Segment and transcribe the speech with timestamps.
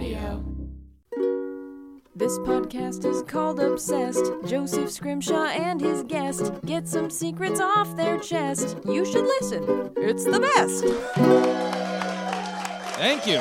[0.00, 0.42] Audio.
[2.16, 4.24] This podcast is called Obsessed.
[4.46, 8.78] Joseph Scrimshaw and his guest get some secrets off their chest.
[8.86, 10.84] You should listen, it's the best.
[12.96, 13.40] Thank you.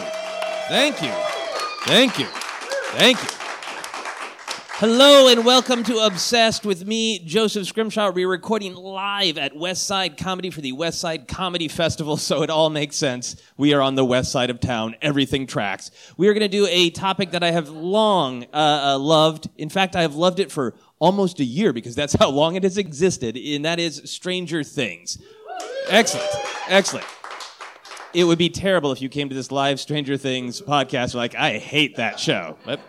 [0.67, 1.13] Thank you.
[1.85, 2.25] Thank you.
[2.25, 3.38] Thank you.
[4.79, 8.11] Hello and welcome to Obsessed with me, Joseph Scrimshaw.
[8.11, 12.95] We're recording live at Westside Comedy for the Westside Comedy Festival, so it all makes
[12.95, 13.35] sense.
[13.57, 14.95] We are on the west side of town.
[15.01, 15.91] Everything tracks.
[16.15, 19.49] We are going to do a topic that I have long uh, uh, loved.
[19.57, 22.63] In fact, I have loved it for almost a year because that's how long it
[22.63, 25.17] has existed, and that is Stranger Things.
[25.89, 26.29] Excellent.
[26.69, 27.05] Excellent
[28.11, 31.59] it would be terrible if you came to this live Stranger Things podcast like, I
[31.59, 32.57] hate that show.
[32.65, 32.79] But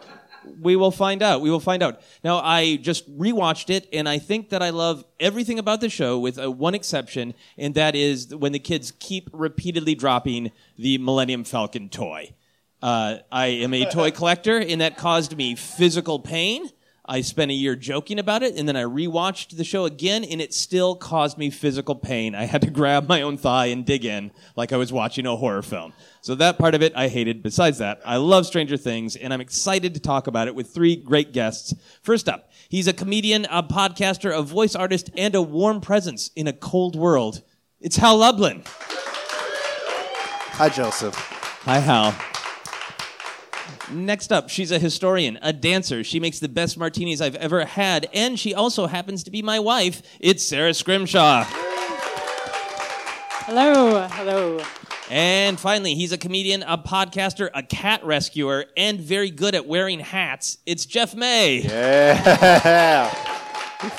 [0.60, 1.40] we will find out.
[1.40, 2.00] We will find out.
[2.24, 6.18] Now, I just rewatched it, and I think that I love everything about the show,
[6.18, 11.44] with uh, one exception, and that is when the kids keep repeatedly dropping the Millennium
[11.44, 12.34] Falcon toy.
[12.82, 16.70] Uh, I am a toy collector, and that caused me physical pain.
[17.10, 20.40] I spent a year joking about it, and then I rewatched the show again, and
[20.40, 22.36] it still caused me physical pain.
[22.36, 25.34] I had to grab my own thigh and dig in like I was watching a
[25.34, 25.92] horror film.
[26.20, 27.42] So that part of it I hated.
[27.42, 30.94] Besides that, I love Stranger Things, and I'm excited to talk about it with three
[30.94, 31.74] great guests.
[32.00, 36.46] First up, he's a comedian, a podcaster, a voice artist, and a warm presence in
[36.46, 37.42] a cold world.
[37.80, 38.62] It's Hal Lublin.
[40.52, 41.16] Hi, Joseph.
[41.16, 42.14] Hi, Hal.
[43.92, 46.04] Next up, she's a historian, a dancer.
[46.04, 49.58] She makes the best martinis I've ever had, and she also happens to be my
[49.58, 50.02] wife.
[50.20, 51.44] It's Sara Scrimshaw.
[53.46, 54.62] Hello, hello.
[55.10, 59.98] And finally, he's a comedian, a podcaster, a cat rescuer, and very good at wearing
[59.98, 60.58] hats.
[60.66, 61.62] It's Jeff May.
[61.62, 63.12] Yeah.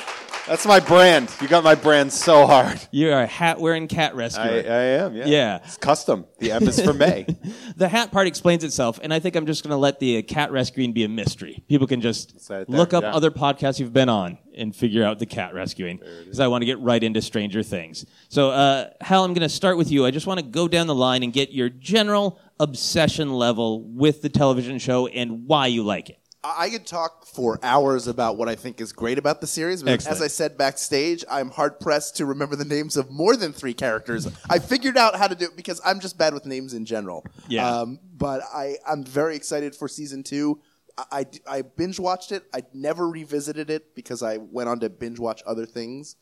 [0.46, 1.30] That's my brand.
[1.40, 2.80] You got my brand so hard.
[2.90, 4.42] You're a hat wearing cat I, rescuer.
[4.44, 5.26] I am, yeah.
[5.26, 5.60] Yeah.
[5.64, 6.26] It's custom.
[6.40, 7.26] The M is for May.
[7.76, 10.22] the hat part explains itself, and I think I'm just going to let the uh,
[10.22, 11.62] cat rescuing be a mystery.
[11.68, 13.14] People can just there, look up yeah.
[13.14, 16.66] other podcasts you've been on and figure out the cat rescuing because I want to
[16.66, 18.04] get right into Stranger Things.
[18.28, 20.04] So, uh, Hal, I'm going to start with you.
[20.04, 24.22] I just want to go down the line and get your general obsession level with
[24.22, 26.18] the television show and why you like it.
[26.44, 29.92] I could talk for hours about what I think is great about the series, but
[29.92, 30.16] Excellent.
[30.16, 33.74] as I said backstage, I'm hard pressed to remember the names of more than three
[33.74, 34.26] characters.
[34.50, 37.24] I figured out how to do it because I'm just bad with names in general.
[37.46, 37.68] Yeah.
[37.68, 40.60] Um, but I, I'm very excited for season two.
[40.98, 41.26] I, I,
[41.58, 42.42] I binge watched it.
[42.52, 46.16] I never revisited it because I went on to binge watch other things.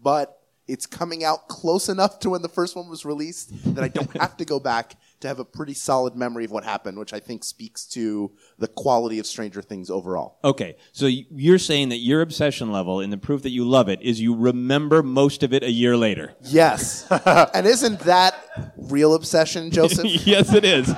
[0.00, 0.38] But
[0.68, 4.16] it's coming out close enough to when the first one was released that I don't
[4.20, 4.94] have to go back
[5.26, 8.68] to have a pretty solid memory of what happened, which I think speaks to the
[8.68, 10.38] quality of Stranger Things overall.
[10.44, 14.00] Okay, so you're saying that your obsession level and the proof that you love it
[14.02, 16.34] is you remember most of it a year later.
[16.42, 17.06] Yes.
[17.54, 18.34] and isn't that
[18.76, 20.06] real obsession, Joseph?
[20.26, 20.92] yes, it is.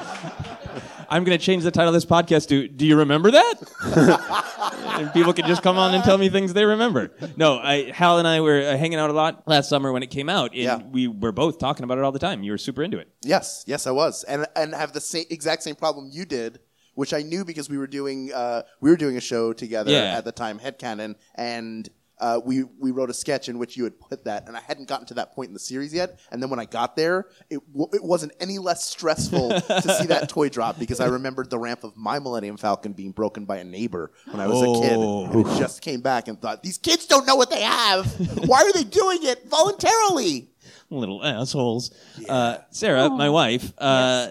[1.10, 3.54] I'm going to change the title of this podcast to "Do you remember that?"
[4.98, 7.10] and people can just come on and tell me things they remember.
[7.36, 10.08] No, I, Hal and I were uh, hanging out a lot last summer when it
[10.10, 10.78] came out, and Yeah.
[10.90, 12.42] we were both talking about it all the time.
[12.42, 13.08] You were super into it.
[13.22, 16.60] yes, yes, I was, and and have the same exact same problem you did,
[16.94, 20.16] which I knew because we were doing uh, we were doing a show together Yeah.
[20.18, 21.88] at the time, Headcanon, and.
[22.20, 24.88] Uh, we we wrote a sketch in which you had put that, and I hadn't
[24.88, 26.18] gotten to that point in the series yet.
[26.32, 30.06] And then when I got there, it w- it wasn't any less stressful to see
[30.06, 33.58] that toy drop because I remembered the ramp of my Millennium Falcon being broken by
[33.58, 36.78] a neighbor when I was a kid, and it just came back and thought these
[36.78, 38.06] kids don't know what they have.
[38.48, 40.48] Why are they doing it voluntarily?
[40.90, 41.90] Little assholes.
[42.28, 44.28] Uh, Sara, my wife, uh,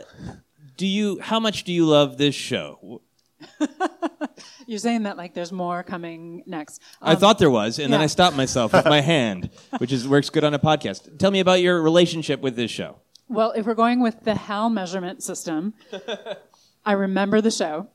[0.76, 1.20] do you?
[1.20, 3.02] How much do you love this show?
[4.68, 6.82] You're saying that like there's more coming next.
[7.02, 8.02] I Um, thought there was, and then.
[8.02, 11.18] I stopped myself with my hand, which is works good on a podcast.
[11.20, 12.98] Tell me about your relationship with this show.
[13.30, 15.74] Well, if we're going with the Hal measurement system,
[16.86, 17.88] I remember the show.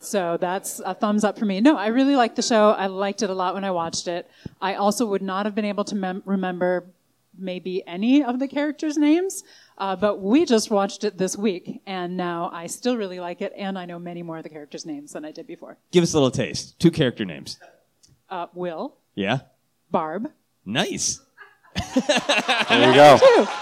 [0.00, 1.60] So that's a thumbs up for me.
[1.60, 2.70] No, I really liked the show.
[2.70, 4.28] I liked it a lot when I watched it.
[4.60, 6.86] I also would not have been able to mem- remember
[7.38, 9.44] maybe any of the characters' names,
[9.78, 13.52] uh, but we just watched it this week, and now I still really like it,
[13.56, 15.78] and I know many more of the characters' names than I did before.
[15.90, 16.78] Give us a little taste.
[16.78, 17.58] Two character names.
[18.30, 19.40] Uh, Will, Yeah.
[19.90, 20.30] Barb,
[20.64, 21.20] Nice.
[21.74, 23.18] There you go.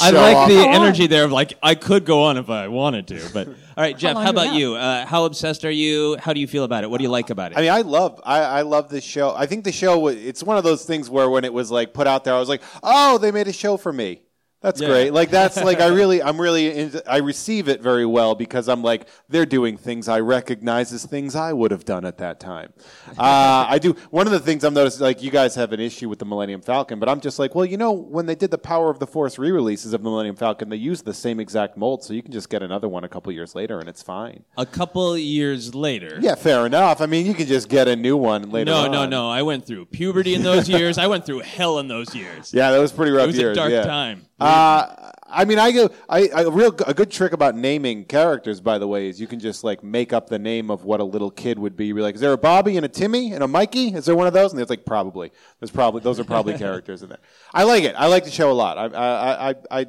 [0.00, 0.48] I Show like off.
[0.48, 0.74] the Go on.
[0.74, 3.98] energy there of like I could go on if I wanted to, but all right,
[3.98, 4.14] Jeff.
[4.14, 4.60] long How do we about have?
[4.60, 4.74] you?
[4.76, 6.16] Uh, how obsessed are you?
[6.20, 6.90] How do you feel about it?
[6.90, 7.58] What do you like about it?
[7.58, 9.34] I mean, I love, I, I love this show.
[9.34, 11.92] I think the show, wa- it's one of those things where when it was like
[11.92, 14.22] put out there, I was like, oh, they made a show for me.
[14.62, 14.88] That's Yeah.
[14.88, 15.12] great.
[15.12, 18.82] Like that's like I really I'm really in, I receive it very well because I'm
[18.82, 22.72] like they're doing things I recognize as things I would have done at that time.
[23.18, 23.96] Uh, I do.
[24.10, 26.60] One of the things I'm noticing, like you guys have an issue with the Millennium
[26.60, 29.06] Falcon, but I'm just like, well, you know, when they did the Power of the
[29.06, 32.32] Force re-releases of the Millennium Falcon, they used the same exact mold, so you can
[32.32, 34.44] just get another one a couple years later and it's fine.
[34.58, 36.18] A couple years later.
[36.20, 37.00] Yeah, fair enough.
[37.00, 38.70] I mean, you can just get a new one later.
[38.70, 38.90] No, on.
[38.92, 39.30] no, no.
[39.30, 40.98] I went through puberty in those years.
[40.98, 42.52] I went through hell in those years.
[42.60, 43.56] Yeah, that was pretty rough It was years.
[43.56, 43.84] a dark yeah.
[43.84, 44.26] time.
[44.40, 45.90] Uh, I mean, I go.
[46.08, 49.26] I, I a real a good trick about naming characters, by the way, is you
[49.26, 51.86] can just like make up the name of what a little kid would be.
[51.86, 53.88] You're like, is there a Bobby and a Timmy and a Mikey?
[53.94, 54.52] Is there one of those?
[54.52, 55.30] And it's like probably.
[55.60, 57.20] There's probably those are probably characters in there.
[57.54, 57.94] I like it.
[57.96, 58.76] I like the show a lot.
[58.78, 59.86] I I I I.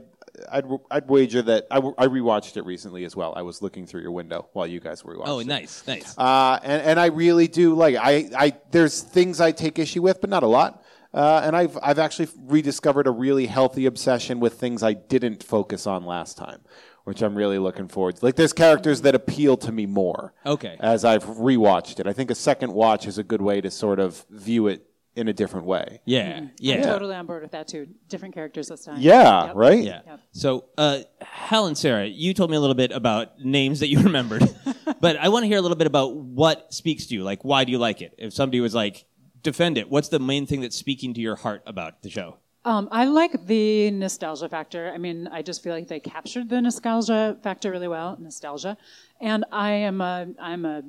[0.49, 3.33] I'd, I'd wager that I, I rewatched it recently as well.
[3.35, 5.31] I was looking through your window while you guys were watching.
[5.31, 6.17] Oh, nice, nice.
[6.17, 10.21] Uh, and, and I really do like I, I there's things I take issue with,
[10.21, 10.80] but not a lot.
[11.13, 15.85] Uh, and I've I've actually rediscovered a really healthy obsession with things I didn't focus
[15.85, 16.61] on last time,
[17.03, 18.25] which I'm really looking forward to.
[18.25, 20.33] Like there's characters that appeal to me more.
[20.45, 20.77] Okay.
[20.79, 23.99] As I've rewatched it, I think a second watch is a good way to sort
[23.99, 25.99] of view it in a different way.
[26.05, 26.75] yeah, yeah.
[26.77, 27.87] I'm totally on board with that too.
[28.07, 28.95] Different characters this time.
[28.97, 29.55] Yeah, Yep.
[29.55, 29.83] right.
[29.83, 29.99] Yeah.
[30.07, 30.19] Yep.
[30.31, 33.99] So, uh, Hal and Sara, you told me a little bit about names that you
[34.03, 34.43] remembered,
[35.01, 37.23] but I want to hear a little bit about what speaks to you.
[37.25, 38.15] Like, why do you like it?
[38.17, 39.03] If somebody was like,
[39.41, 42.37] defend it, what's the main thing that's speaking to your heart about the show?
[42.63, 44.91] Um, I like the nostalgia factor.
[44.93, 48.17] I mean, I just feel like they captured the nostalgia factor really well.
[48.19, 48.77] Nostalgia,
[49.19, 50.83] and I am a I'm a,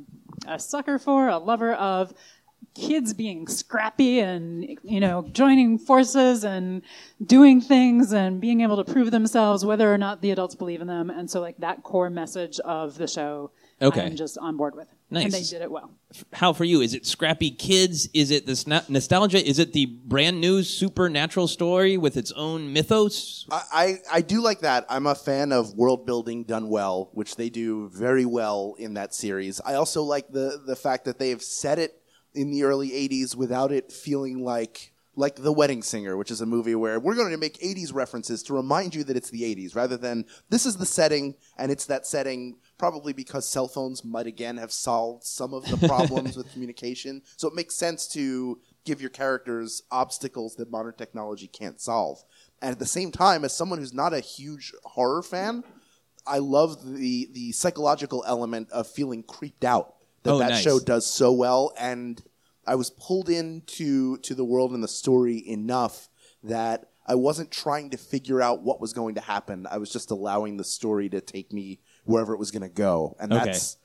[0.46, 2.12] a sucker for a lover of
[2.74, 6.82] kids being scrappy and you know joining forces and
[7.24, 10.86] doing things and being able to prove themselves whether or not the adults believe in
[10.86, 11.08] them.
[11.08, 13.50] And so, like that core message of the show,
[13.82, 14.06] Okay.
[14.06, 14.88] I'm just on board with.
[14.88, 14.96] It.
[15.10, 15.24] Nice.
[15.24, 15.90] and they did it well.
[16.32, 16.80] How for you?
[16.80, 18.08] Is it scrappy kids?
[18.14, 19.46] Is it the sna- nostalgia?
[19.46, 23.46] Is it the brand new supernatural story with its own mythos?
[23.50, 24.86] I, I, I do like that.
[24.88, 29.14] I'm a fan of world building done well, which they do very well in that
[29.14, 29.60] series.
[29.66, 32.00] I also like the the fact that they have set it
[32.34, 36.46] in the early '80s without it feeling like like The Wedding Singer, which is a
[36.46, 39.76] movie where we're going to make '80s references to remind you that it's the '80s,
[39.76, 42.56] rather than this is the setting and it's that setting.
[42.82, 47.46] Probably because cell phones might again have solved some of the problems with communication, so
[47.46, 52.24] it makes sense to give your characters obstacles that modern technology can't solve.
[52.60, 55.62] And at the same time, as someone who's not a huge horror fan,
[56.26, 59.94] I love the the psychological element of feeling creeped out
[60.24, 60.62] that Oh, that nice.
[60.62, 61.72] show does so well.
[61.78, 62.20] And
[62.66, 66.08] I was pulled into to the world and the story enough
[66.42, 69.68] that I wasn't trying to figure out what was going to happen.
[69.70, 73.16] I was just allowing the story to take me wherever it was going to go,
[73.20, 73.44] and Okay.
[73.46, 73.76] that's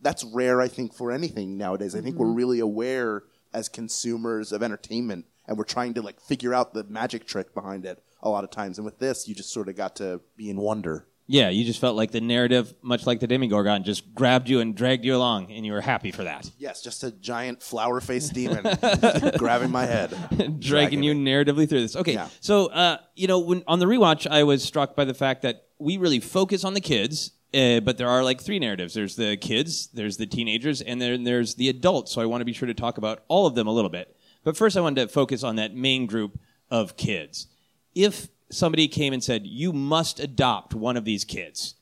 [0.00, 0.60] that's rare.
[0.60, 1.94] I think for anything nowadays.
[1.94, 3.22] I think we're really aware
[3.54, 7.84] as consumers of entertainment, and we're trying to like figure out the magic trick behind
[7.86, 8.78] it a lot of times.
[8.78, 11.06] And with this, you just sort of got to be in wonder.
[11.26, 14.74] Yeah, you just felt like the narrative, much like the Demogorgon, just grabbed you and
[14.76, 16.50] dragged you along, and you were happy for that.
[16.58, 18.62] Yes, just a giant flower faced demon
[19.38, 21.24] grabbing my head, dragging you me.
[21.24, 21.96] narratively through this.
[21.96, 22.28] Okay, Yeah.
[22.40, 25.64] so uh, you know, when on the rewatch, I was struck by the fact that
[25.78, 28.94] we really focus on the kids, uh, but there are like three narratives.
[28.94, 32.12] There's the kids, there's the teenagers, and then there's the adults.
[32.12, 34.16] So I want to be sure to talk about all of them a little bit.
[34.42, 36.38] But first, I wanted to focus on that main group
[36.70, 37.46] of kids.
[37.94, 41.74] If somebody came and said, "You must adopt one of these kids,"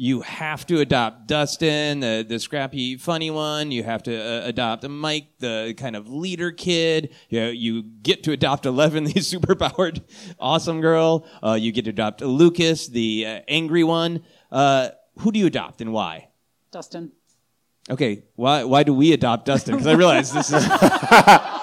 [0.00, 3.70] you have to adopt Dustin, the, the scrappy, funny one.
[3.70, 7.14] You have to uh, adopt Mike, the kind of leader kid.
[7.28, 10.00] You, you get to adopt Eleven, the superpowered,
[10.40, 11.26] awesome girl.
[11.44, 14.22] Uh, you get to adopt Lucas, the uh, angry one.
[15.20, 16.28] Who do you adopt and why?
[16.70, 17.12] Dustin.
[17.88, 19.74] Okay, why why do we adopt Dustin?
[19.74, 20.66] Because I realize this is.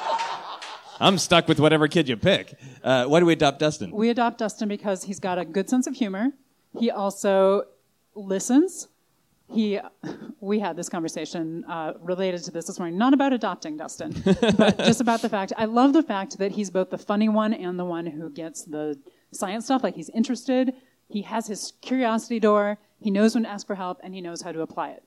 [0.99, 2.55] I'm stuck with whatever kid you pick.
[2.83, 3.91] Uh, why do we adopt Dustin?
[3.91, 6.31] We adopt Dustin because he's got a good sense of humor.
[6.77, 7.63] He also
[8.15, 8.87] listens.
[9.49, 9.79] He,
[10.41, 14.11] we had this conversation uh, related to this this morning, not about adopting Dustin,
[14.57, 15.53] but just about the fact.
[15.57, 18.63] I love the fact that he's both the funny one and the one who gets
[18.63, 18.99] the
[19.31, 19.83] science stuff.
[19.83, 20.73] Like he's interested.
[21.09, 22.77] He has his curiosity door.
[22.99, 25.03] He knows when to ask for help, and he knows how to apply it.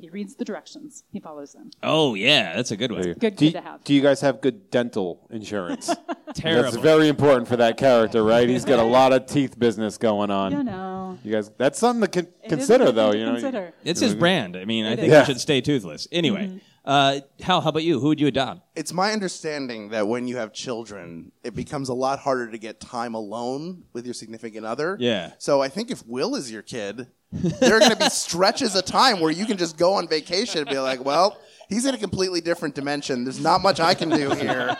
[0.00, 1.02] He reads the directions.
[1.12, 1.70] He follows them.
[1.82, 3.02] Oh yeah, that's a good one.
[3.02, 3.82] Good Do kid you, to have.
[3.82, 5.92] do you guys have good dental insurance?
[6.34, 6.62] Terrible.
[6.70, 8.48] That's very important for that character, right?
[8.48, 10.52] He's got a lot of teeth business going on.
[10.52, 11.18] you know.
[11.24, 13.12] You guys, that's something to con- It is consider, good though.
[13.12, 13.72] to You know, consider.
[13.84, 14.56] It's his brand.
[14.56, 15.18] I mean, I think is.
[15.20, 16.06] he should stay toothless.
[16.12, 17.98] Anyway, uh, Hal, how about you?
[17.98, 18.60] Who would you adopt?
[18.76, 22.78] It's my understanding that when you have children, it becomes a lot harder to get
[22.78, 24.96] time alone with your significant other.
[25.00, 25.32] Yeah.
[25.38, 28.84] So I think if Will is your kid, there are going to be stretches of
[28.84, 31.98] time where you can just go on vacation and be like, well, he's in a
[31.98, 33.24] completely different dimension.
[33.24, 34.76] There's not much I can do here.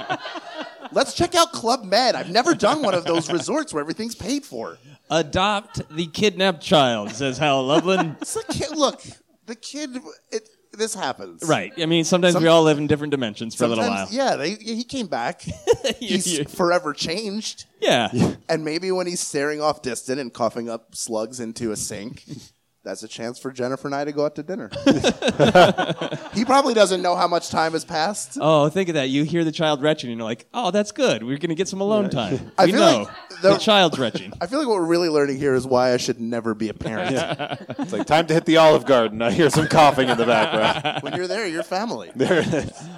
[0.93, 2.15] Let's check out Club Med.
[2.15, 4.79] I've never done one of those resorts where everything's paid for.
[5.11, 8.17] Adopt the kidnapped child, says Hal Lublin.
[8.21, 8.77] It's the kid.
[8.77, 9.03] Look,
[9.47, 9.99] the kid.
[10.31, 11.43] It, this happens.
[11.47, 11.73] right.
[11.79, 14.07] I mean, sometimes we all live in different dimensions for a little while.
[14.07, 15.43] Sometimes, yeah, they, he came back.
[15.99, 17.67] He's forever changed.
[17.81, 18.09] Yeah.
[18.49, 22.25] And maybe when he's staring off distant and coughing up slugs into a sink,
[22.89, 24.71] that's a chance for Jennifer and I to go out to dinner.
[26.33, 28.39] he probably doesn't know how much time has passed.
[28.41, 29.11] Oh, think of that.
[29.11, 31.23] You hear the child retching, and you're like, oh, that's good.
[31.23, 32.51] We're going to get some alone time.
[32.57, 32.99] I we feel know.
[33.03, 33.09] like
[33.43, 34.33] the- the child's retching.
[34.41, 36.75] I feel like what we're really learning here is why I should never be a
[36.75, 37.17] parent.
[37.79, 39.23] It's like time to hit the Olive Garden.
[39.23, 40.99] I hear some coughing in the background.
[41.03, 42.11] When you're there, you're family.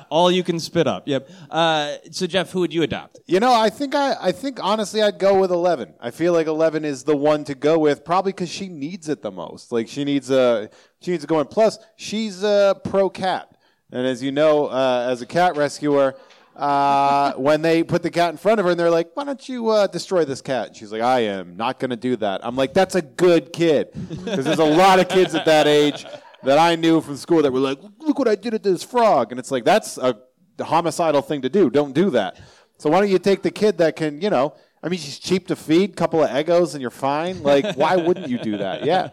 [0.09, 1.07] All you can spit up.
[1.07, 1.29] Yep.
[1.51, 3.21] Uh, so, Jeff, who would you adopt?
[3.27, 5.95] You know, I think I, I think honestly, I'd go with Eleven.
[6.01, 9.23] I feel like Eleven is the one to go with, probably because she needs it
[9.23, 9.71] the most.
[9.73, 10.71] Like she needs a,
[11.01, 11.47] she needs to go in.
[11.47, 13.57] Plus, she's a pro cat,
[13.91, 16.17] and as you know, uh, as a cat rescuer,
[16.57, 19.49] uh, when they put the cat in front of her and they're like, "Why don't
[19.49, 22.41] you uh, destroy this cat?" And she's like, "I am not going to do that."
[22.45, 26.07] I'm like, "That's a good kid," because there's a lot of kids at that age
[26.43, 29.33] that I knew from school that were like, "Look what I did to this frog,"
[29.33, 30.17] and it's like that's a
[30.61, 31.71] homicidal thing to do.
[31.71, 32.39] Don't do that.
[32.79, 35.47] So why don't you take the kid that can, you know, I mean, she's cheap
[35.49, 37.43] to feed, couple of Eggos, and you're fine.
[37.43, 38.85] Like, why wouldn't you do that?
[38.85, 39.11] Yeah.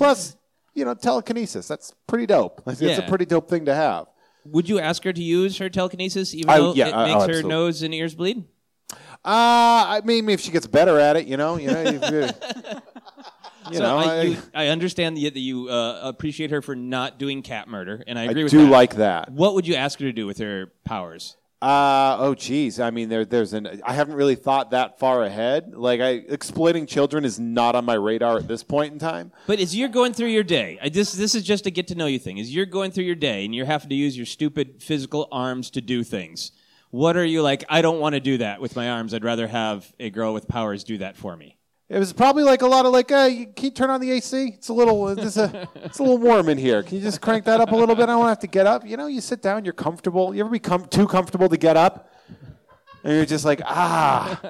[0.00, 0.36] Plus,
[0.74, 1.68] you know, telekinesis.
[1.68, 2.62] That's pretty dope.
[2.66, 2.98] It's Yeah.
[2.98, 4.06] a pretty dope thing to have.
[4.46, 7.06] Would you ask her to use her telekinesis, even I- though yeah, it I- oh,
[7.06, 7.48] makes her absolutely.
[7.50, 8.44] nose and ears bleed?
[8.92, 12.70] Uh, I mean, if she gets better at it, you know, you know, if you,
[13.70, 17.18] you So know, I, I, you, I understand that you uh, appreciate her for not
[17.18, 18.60] doing cat murder, and I I agree with you.
[18.60, 18.72] I do that.
[18.72, 19.30] like that.
[19.30, 21.36] What would you ask her to do with her powers?
[21.62, 22.80] Uh, oh, geez.
[22.80, 23.82] I mean, there, there's an.
[23.84, 25.74] I haven't really thought that far ahead.
[25.74, 29.30] Like, I exploiting children is not on my radar at this point in time.
[29.46, 31.94] But as you're going through your day, I, this this is just a get to
[31.94, 32.40] know you thing.
[32.40, 35.68] As you're going through your day and you're having to use your stupid physical arms
[35.72, 36.52] to do things,
[36.90, 37.62] what are you like?
[37.68, 39.12] I don't want to do that with my arms.
[39.12, 41.58] I'd rather have a girl with powers do that for me.
[41.90, 44.12] It was probably like a lot of like, uh, you, can you turn on the
[44.12, 44.52] AC?
[44.56, 46.84] It's a little, it's a, it's a little warm in here.
[46.84, 48.04] Can you just crank that up a little bit?
[48.04, 48.86] I don't have to get up.
[48.86, 50.32] You know, you sit down, you're comfortable.
[50.32, 52.08] You ever become too comfortable to get up?
[53.02, 54.40] And you're just like, ah,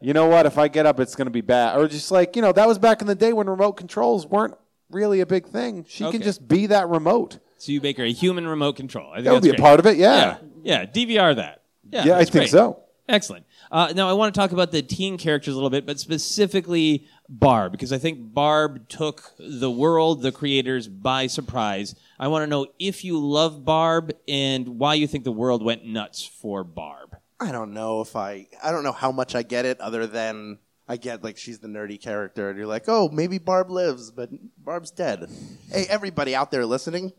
[0.00, 0.46] you know what?
[0.46, 1.76] If I get up, it's going to be bad.
[1.78, 4.54] Or just like, you know, that was back in the day when remote controls weren't
[4.90, 5.84] really a big thing.
[5.86, 6.12] She Okay.
[6.18, 7.40] can just be that remote.
[7.58, 9.10] So you make her a human remote control.
[9.10, 9.96] I think That would be a part of it.
[9.98, 10.38] Yeah.
[10.62, 10.86] Yeah, yeah.
[10.86, 11.62] DVR that.
[11.90, 12.50] Yeah, Yeah, I think great.
[12.50, 12.80] so.
[13.08, 13.44] Excellent.
[13.74, 17.08] Uh, now, I want to talk about the teen characters a little bit, but specifically
[17.28, 21.96] Barb, because I think Barb took the world, the creators, by surprise.
[22.16, 25.84] I want to know if you love Barb and why you think the world went
[25.84, 27.16] nuts for Barb.
[27.40, 28.46] I don't know if I.
[28.62, 31.66] I don't know how much I get it, other than I get like she's the
[31.66, 35.28] nerdy character, and you're like, oh, maybe Barb lives, but Barb's dead.
[35.72, 37.12] hey, everybody out there listening,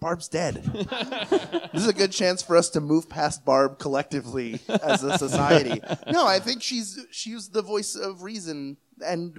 [0.00, 0.54] Barb's dead.
[1.72, 5.80] this is a good chance for us to move past Barb collectively as a society.
[6.10, 9.38] No, I think she's she's the voice of reason, and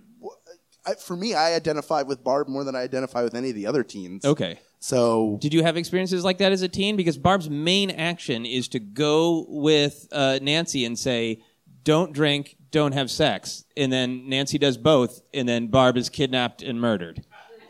[0.85, 3.67] I, for me, I identify with Barb more than I identify with any of the
[3.67, 4.23] other teens.
[4.23, 4.59] Okay.
[4.79, 6.95] So Did you have experiences like that as a teen?
[6.95, 11.41] Because Barb's main action is to go with uh, Nancy and say,
[11.83, 13.65] don't drink, don't have sex.
[13.77, 17.23] And then Nancy does both, and then Barb is kidnapped and murdered.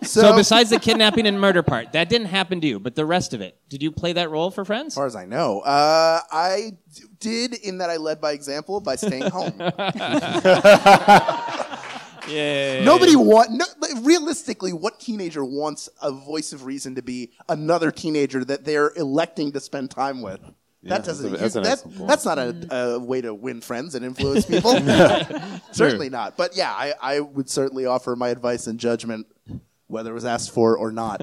[0.03, 3.33] So, besides the kidnapping and murder part, that didn't happen to you, but the rest
[3.33, 4.93] of it, did you play that role for Friends?
[4.93, 8.79] As far as I know, uh, I d- did in that I led by example
[8.81, 9.53] by staying home.
[12.27, 12.83] Yeah.
[12.83, 17.91] Nobody want no, like, realistically, what teenager wants a voice of reason to be another
[17.91, 20.39] teenager that they're electing to spend time with?
[20.83, 21.33] That that's doesn't.
[21.33, 24.71] a- that's that, excellent that's not a, a way to win friends and influence people.
[25.71, 26.37] certainly not.
[26.37, 29.27] But yeah, I, I would certainly offer my advice and judgment,
[29.91, 31.21] whether it was asked for or not.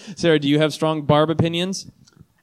[0.16, 1.90] Sara, do you have strong Barb opinions?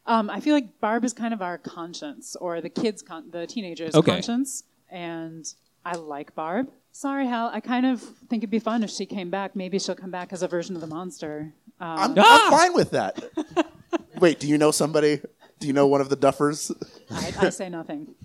[0.05, 3.45] Um, I feel like Barb is kind of our conscience, or the kids' con- the
[3.45, 4.13] teenagers' Okay.
[4.13, 5.45] conscience, and
[5.85, 6.69] I like Barb.
[6.93, 7.51] Sorry, Hal.
[7.53, 9.55] I kind of think it'd be fun if she came back.
[9.55, 11.53] Maybe she'll come back as a version of the monster.
[11.79, 12.45] Um, I'm, Ah!
[12.45, 13.21] I'm fine with that.
[14.19, 15.21] Wait, do you know somebody?
[15.59, 16.71] Do you know one of the Duffers?
[17.11, 18.15] I, I say nothing.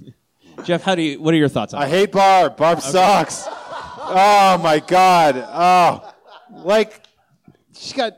[0.64, 1.20] Jeff, how do you?
[1.20, 1.90] What are your thoughts on I it?
[1.90, 2.56] hate Barb.
[2.56, 3.44] Barb sucks.
[3.48, 5.36] Oh my god.
[5.48, 6.14] Oh,
[6.64, 7.02] like
[7.82, 8.14] she got.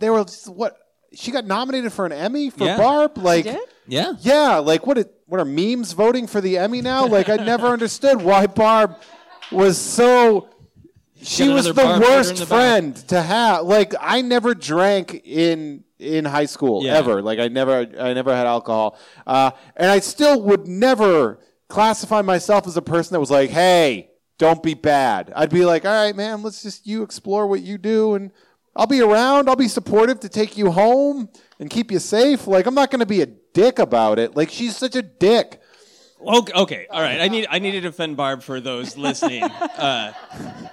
[0.00, 0.76] They were what?
[1.12, 2.76] She got nominated for an Emmy for Yeah.
[2.76, 3.18] Barb.
[3.18, 3.58] Like, did?
[3.88, 4.12] Yeah.
[4.20, 4.58] yeah.
[4.58, 4.96] Like, what?
[4.98, 7.06] It, what are memes voting for the Emmy now?
[7.06, 8.94] Like, I never understood why Barb
[9.50, 10.48] was so.
[11.22, 12.48] She Got was another the Barb voter in worst the back.
[12.48, 13.64] friend to have.
[13.66, 16.94] Like, I never drank in in high school Yeah.
[16.96, 17.20] ever.
[17.20, 21.38] Like, I never, I never had alcohol, uh, and I still would never
[21.68, 25.84] classify myself as a person that was like, "Hey, don't be bad." I'd be like,
[25.84, 28.30] "All right, man, let's just you explore what you do, and
[28.74, 29.48] I'll be around.
[29.48, 33.00] I'll be supportive to take you home and keep you safe." Like, I'm not going
[33.00, 34.36] to be a dick about it.
[34.36, 35.60] Like, she's such a dick.
[36.26, 37.20] Okay, okay, all right.
[37.20, 39.44] I need I need to defend Barb for those listening.
[39.80, 40.12] Uh,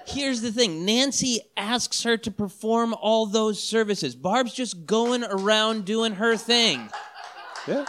[0.05, 4.17] here's the thing: Nancy asks her to perform all those services.
[4.17, 6.89] Barb's just going around doing her thing.
[7.65, 7.85] Yeah.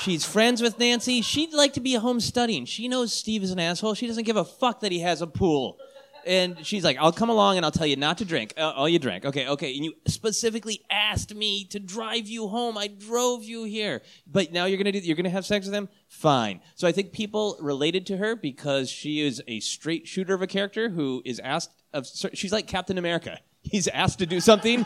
[0.00, 1.22] She's friends with Nancy.
[1.22, 2.66] She'd like to be home studying.
[2.66, 3.94] She knows Steve is an asshole.
[3.94, 5.78] She doesn't give a fuck that he has a pool.
[6.26, 8.54] And she's like, I'll come along and I'll tell you not to drink.
[8.56, 9.24] Uh, oh, you drank.
[9.24, 9.74] Okay, okay.
[9.74, 12.78] And you specifically asked me to drive you home.
[12.78, 14.02] I drove you here.
[14.26, 15.88] But now you're gonna do, you're gonna have sex with him?
[16.08, 16.60] Fine.
[16.74, 20.46] So I think people related to her because she is a straight shooter of a
[20.46, 23.38] character who is asked of, she's like Captain America.
[23.62, 24.84] He's asked to do something.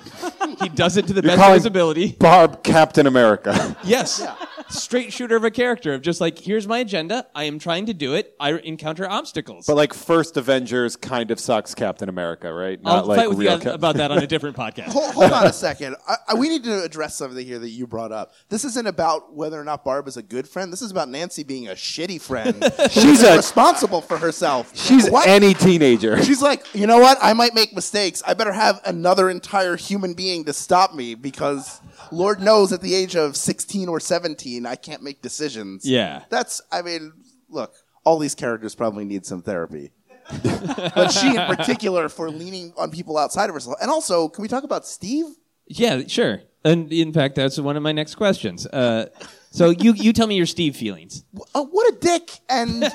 [0.60, 2.12] he does it to the You're best of his ability.
[2.12, 3.76] Barb Captain America.
[3.84, 4.26] Yes.
[4.68, 7.26] Straight shooter of a character of just like, here's my agenda.
[7.36, 8.34] I am trying to do it.
[8.40, 9.64] I encounter obstacles.
[9.66, 12.82] but like first Avengers kind of sucks Captain America, right?
[12.82, 14.86] Not I'll like fight with you real Cap- about that on a different podcast.
[14.86, 15.94] Hold, hold on a second.
[16.08, 18.32] I, I, we need to address something here that you brought up.
[18.48, 20.72] This isn't about whether or not Barb is a good friend.
[20.72, 22.64] This is about Nancy being a shitty friend.
[22.90, 24.76] She's a- responsible for herself.
[24.76, 25.28] She's what?
[25.28, 26.20] any teenager.
[26.24, 27.18] She's like, you know what?
[27.22, 28.20] I might make mistakes.
[28.26, 31.80] I better have another entire human being to stop me because
[32.10, 35.88] Lord knows at the age of 16 or 17, I can't make decisions.
[35.88, 36.24] Yeah.
[36.30, 37.12] That's, I mean,
[37.48, 39.92] look, all these characters probably need some therapy.
[40.42, 43.76] but she in particular for leaning on people outside of herself.
[43.80, 45.26] And also, can we talk about Steve?
[45.66, 46.40] Yeah, sure.
[46.64, 48.66] And in fact, that's one of my next questions.
[48.66, 49.06] Uh,
[49.50, 51.24] so you you tell me your Steve feelings.
[51.54, 52.30] Uh, what a dick.
[52.48, 52.82] And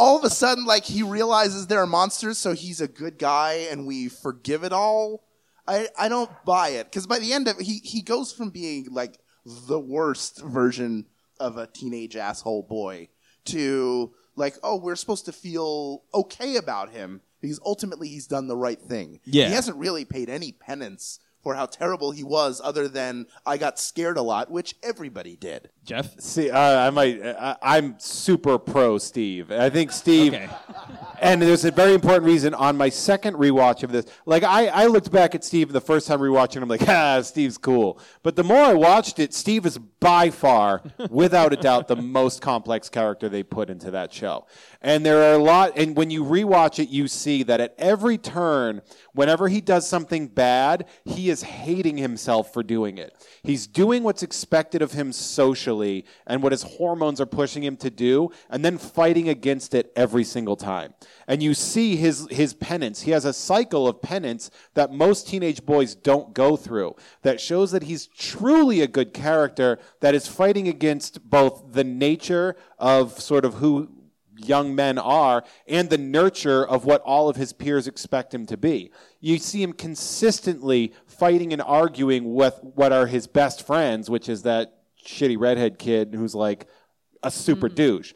[0.00, 3.66] all of a sudden, like, he realizes there are monsters, so he's a good guy,
[3.70, 5.24] and we forgive it all.
[5.68, 6.86] I, I don't buy it.
[6.86, 11.04] Because by the end of he, he goes from being, like, the worst version
[11.38, 13.08] of a teenage asshole boy
[13.44, 18.56] to, like, oh, we're supposed to feel okay about him because ultimately he's done the
[18.56, 19.20] right thing.
[19.26, 19.48] Yeah.
[19.48, 23.78] He hasn't really paid any penance for how terrible he was other than I got
[23.78, 25.70] scared a lot, which everybody did.
[25.84, 26.20] Jeff?
[26.20, 27.24] See, uh, I might.
[27.24, 29.50] I, I'm super pro Steve.
[29.50, 30.34] I think Steve.
[30.34, 30.48] Okay.
[31.20, 34.06] And there's a very important reason on my second rewatch of this.
[34.26, 36.62] Like I, I looked back at Steve the first time rewatching.
[36.62, 37.98] I'm like, ah, Steve's cool.
[38.22, 42.40] But the more I watched it, Steve is by far, without a doubt, the most
[42.40, 44.46] complex character they put into that show.
[44.80, 45.76] And there are a lot.
[45.76, 48.80] And when you rewatch it, you see that at every turn,
[49.12, 53.14] whenever he does something bad, he is hating himself for doing it.
[53.42, 57.90] He's doing what's expected of him socially and what his hormones are pushing him to
[57.90, 60.94] do, and then fighting against it every single time.
[61.28, 63.02] And you see his, his penance.
[63.02, 67.70] He has a cycle of penance that most teenage boys don't go through that shows
[67.72, 73.44] that he's truly a good character that is fighting against both the nature of sort
[73.44, 73.88] of who
[74.36, 78.56] young men are and the nurture of what all of his peers expect him to
[78.56, 78.90] be.
[79.20, 84.42] You see him consistently fighting and arguing with what are his best friends, which is
[84.42, 86.66] that shitty redhead kid who's like
[87.22, 87.74] a super mm.
[87.74, 88.14] douche.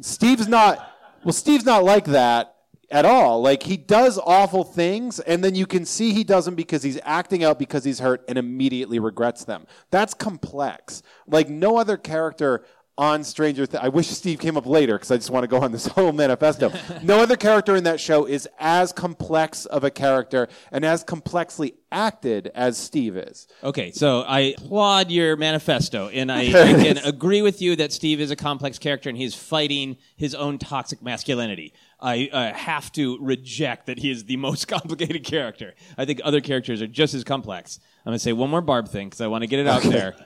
[0.00, 0.90] Steve's not,
[1.24, 2.51] well, Steve's not like that
[2.92, 3.42] at all.
[3.42, 7.00] Like he does awful things, and then you can see he does them because he's
[7.02, 9.66] acting out because he's hurt and immediately regrets them.
[9.90, 11.02] That's complex.
[11.26, 12.64] Like no other character
[12.98, 13.82] on Stranger Things.
[13.82, 16.12] I wish Steve came up later because I just want to go on this whole
[16.12, 16.70] manifesto.
[17.02, 21.74] no other character in that show is as complex of a character and as complexly
[21.90, 23.48] acted as Steve is.
[23.64, 28.20] Okay, so I applaud your manifesto, and I, I can agree with you that Steve
[28.20, 31.72] is a complex character and he's fighting his own toxic masculinity.
[32.02, 35.74] I uh, have to reject that he is the most complicated character.
[35.96, 37.78] I think other characters are just as complex.
[38.04, 39.82] I'm going to say one more Barb thing because I want to get it out
[39.82, 40.16] there.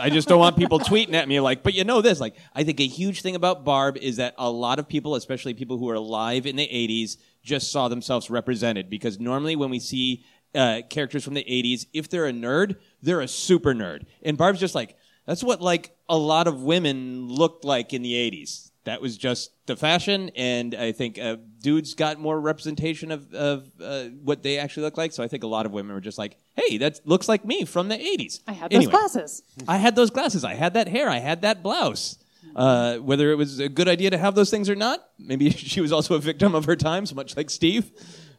[0.00, 2.18] I just don't want people tweeting at me like, but you know this.
[2.18, 5.52] Like, I think a huge thing about Barb is that a lot of people, especially
[5.52, 9.80] people who are alive in the 80s, just saw themselves represented because normally when we
[9.80, 14.06] see uh, characters from the 80s, if they're a nerd, they're a super nerd.
[14.22, 14.96] And Barb's just like,
[15.26, 18.71] that's what like a lot of women looked like in the 80s.
[18.84, 23.70] That was just the fashion, and I think uh, dudes got more representation of, of
[23.80, 25.12] uh, what they actually look like.
[25.12, 27.64] So I think a lot of women were just like, "Hey, that looks like me
[27.64, 29.42] from the '80s." I had those Anyway, glasses.
[29.68, 30.42] I had those glasses.
[30.44, 31.08] I had that hair.
[31.08, 32.18] I had that blouse.
[32.56, 35.80] Uh, whether it was a good idea to have those things or not, maybe she
[35.80, 37.92] was also a victim of her times, much like Steve,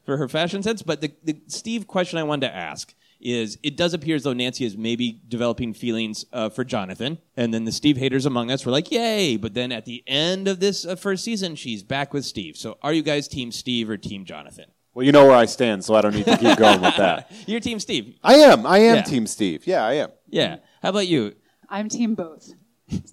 [0.06, 0.82] for her fashion sense.
[0.82, 4.34] But the, the Steve question I wanted to ask is: It does appear as though
[4.34, 8.66] Nancy is maybe developing feelings uh, for Jonathan, and then the Steve haters among us
[8.66, 12.14] were like, "Yay!" But then at the end of this uh, first season, she's back
[12.14, 12.56] with Steve.
[12.58, 14.66] So, are you guys Team Steve or Team Jonathan?
[14.94, 17.32] Well, you know where I stand, so I don't need to keep going with that.
[17.48, 18.16] You're Team Steve.
[18.24, 18.66] I am.
[18.68, 19.02] I am Yeah.
[19.02, 19.66] Team Steve.
[19.66, 20.10] Yeah, I am.
[20.28, 20.58] Yeah.
[20.84, 21.34] How about you?
[21.70, 22.52] I'm team both.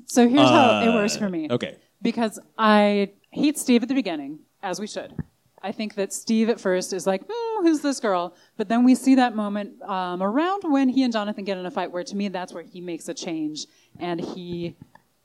[0.06, 1.48] So here's how it works for me.
[1.50, 1.76] Okay.
[2.02, 5.14] Because I hate Steve at the beginning, as we should.
[5.62, 8.34] I think that Steve at first is like, hmm, who's this girl?
[8.56, 11.70] But then we see that moment um, around when he and Jonathan get in a
[11.70, 13.66] fight where to me that's where he makes a change
[13.98, 14.76] and he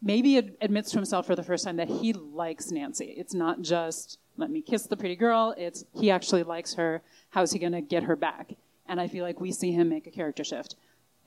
[0.02, 3.14] maybe ad- admits to himself for the first time that he likes Nancy.
[3.18, 5.56] It's not just let me kiss the pretty girl.
[5.58, 7.02] It's he actually likes her.
[7.30, 8.54] How's he going to get her back?
[8.88, 10.76] And I feel like we see him make a character shift.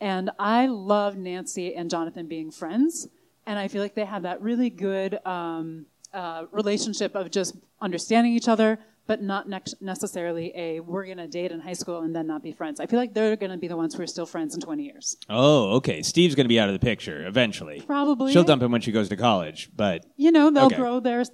[0.00, 3.08] And I love Nancy and Jonathan being friends.
[3.46, 8.32] And I feel like they have that really good um, uh, relationship of just understanding
[8.32, 12.14] each other, but not nec- necessarily a we're going to date in high school and
[12.14, 12.78] then not be friends.
[12.78, 14.84] I feel like they're going to be the ones who are still friends in 20
[14.84, 15.16] years.
[15.28, 16.02] Oh, okay.
[16.02, 17.80] Steve's going to be out of the picture eventually.
[17.80, 18.32] Probably.
[18.32, 20.76] She'll dump him when she goes to college, but You know, they'll Okay.
[20.76, 21.24] grow their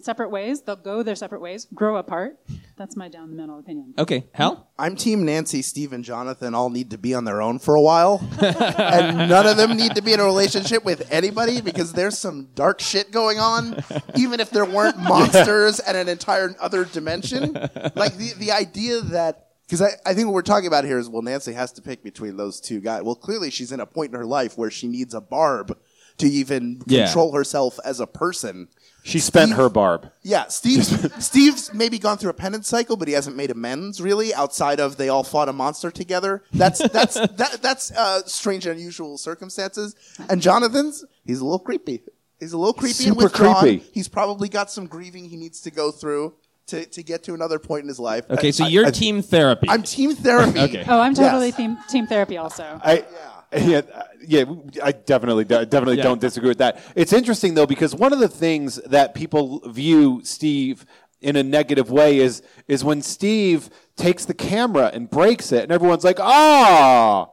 [0.00, 0.62] separate ways.
[0.62, 2.38] They'll go their separate ways, grow apart.
[2.82, 3.94] That's my down the middle opinion.
[3.96, 4.26] okay.
[4.34, 4.68] Hal?
[4.76, 7.80] I'm Team Nancy, Steve, and Jonathan all need to be on their own for a
[7.80, 8.28] while.
[8.42, 12.48] and none of them need to be in a relationship with anybody because there's some
[12.56, 13.84] dark shit going on,
[14.16, 17.52] even if there weren't monsters and an entire other dimension.
[17.94, 19.50] Like the, the idea that.
[19.64, 22.02] Because I, I think what we're talking about here is, well, Nancy has to pick
[22.02, 23.04] between those two guys.
[23.04, 25.78] Well, clearly she's in a point in her life where she needs a barb
[26.22, 27.04] to even Yeah.
[27.06, 28.68] control herself as a person.
[29.04, 30.10] She spent Steve- her barb.
[30.22, 30.84] Yeah, Steve.
[31.18, 34.32] Steve's maybe gone through a penance cycle, but he hasn't made amends really.
[34.32, 36.44] Outside of they all fought a monster together.
[36.52, 39.96] That's that's that, that's uh, strange and unusual circumstances.
[40.30, 42.02] And Jonathan's, he's a little creepy.
[42.38, 43.56] He's a little creepy and Super withdrawn.
[43.60, 43.84] creepy.
[43.92, 46.34] He's probably got some grieving he needs to go through
[46.68, 48.24] to, to get to another point in his life.
[48.30, 49.68] Okay, so I- you're I- team therapy.
[49.68, 50.60] I'm team therapy.
[50.68, 50.84] Okay.
[50.86, 51.56] Oh, I'm totally Yes.
[51.56, 52.80] team, team therapy also.
[52.84, 53.04] I, yeah,
[53.52, 53.82] uh,
[54.26, 54.44] yeah,
[54.82, 56.04] I definitely, de- definitely Yeah.
[56.04, 56.80] don't disagree with that.
[56.94, 60.86] It's interesting though because one of the things that people view Steve
[61.20, 65.72] in a negative way is is when Steve takes the camera and breaks it, and
[65.72, 67.28] everyone's like, "Ah,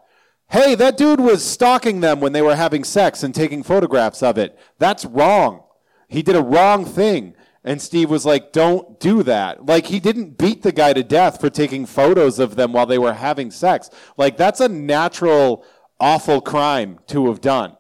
[0.50, 4.38] hey, that dude was stalking them when they were having sex and taking photographs of
[4.38, 4.58] it.
[4.78, 5.64] That's wrong.
[6.08, 10.38] He did a wrong thing." And Steve was like, "Don't do that." Like he didn't
[10.38, 13.90] beat the guy to death for taking photos of them while they were having sex.
[14.18, 15.66] Like that's a natural
[16.00, 17.76] awful crime to have done.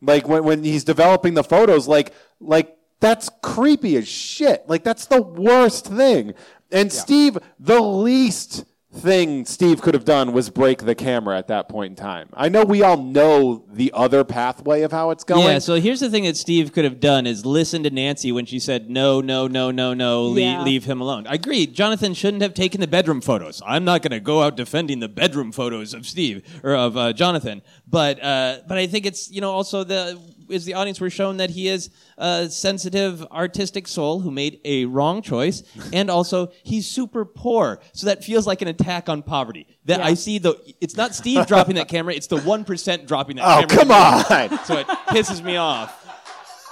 [0.00, 4.64] Like when, when he's developing the photos, like like that's creepy as shit.
[4.68, 6.34] Like that's the worst thing.
[6.70, 11.68] And Steve, the least thing Steve could have done was break the camera at that
[11.68, 12.28] point in time.
[12.34, 15.42] I know we all know the other pathway of how it's going.
[15.46, 18.44] yeah, so here's the thing that Steve could have done is listen to Nancy when
[18.44, 20.62] she said no, no, no, no, no, le- Yeah.
[20.62, 21.26] leave him alone.
[21.26, 21.66] I agree.
[21.66, 23.62] Jonathan shouldn't have taken the bedroom photos.
[23.66, 27.12] I'm not going to go out defending the bedroom photos of Steve or of uh,
[27.14, 30.20] Jonathan, but uh, but I think it's you know also the
[30.52, 34.84] is the audience were shown that he is a sensitive artistic soul who made a
[34.84, 35.62] wrong choice
[35.92, 40.06] and also he's super poor so that feels like an attack on poverty that Yeah.
[40.06, 43.66] i see the it's not steve dropping that camera it's the 1% dropping that Oh,
[43.66, 44.64] camera come on.
[44.64, 45.98] so it pisses me off.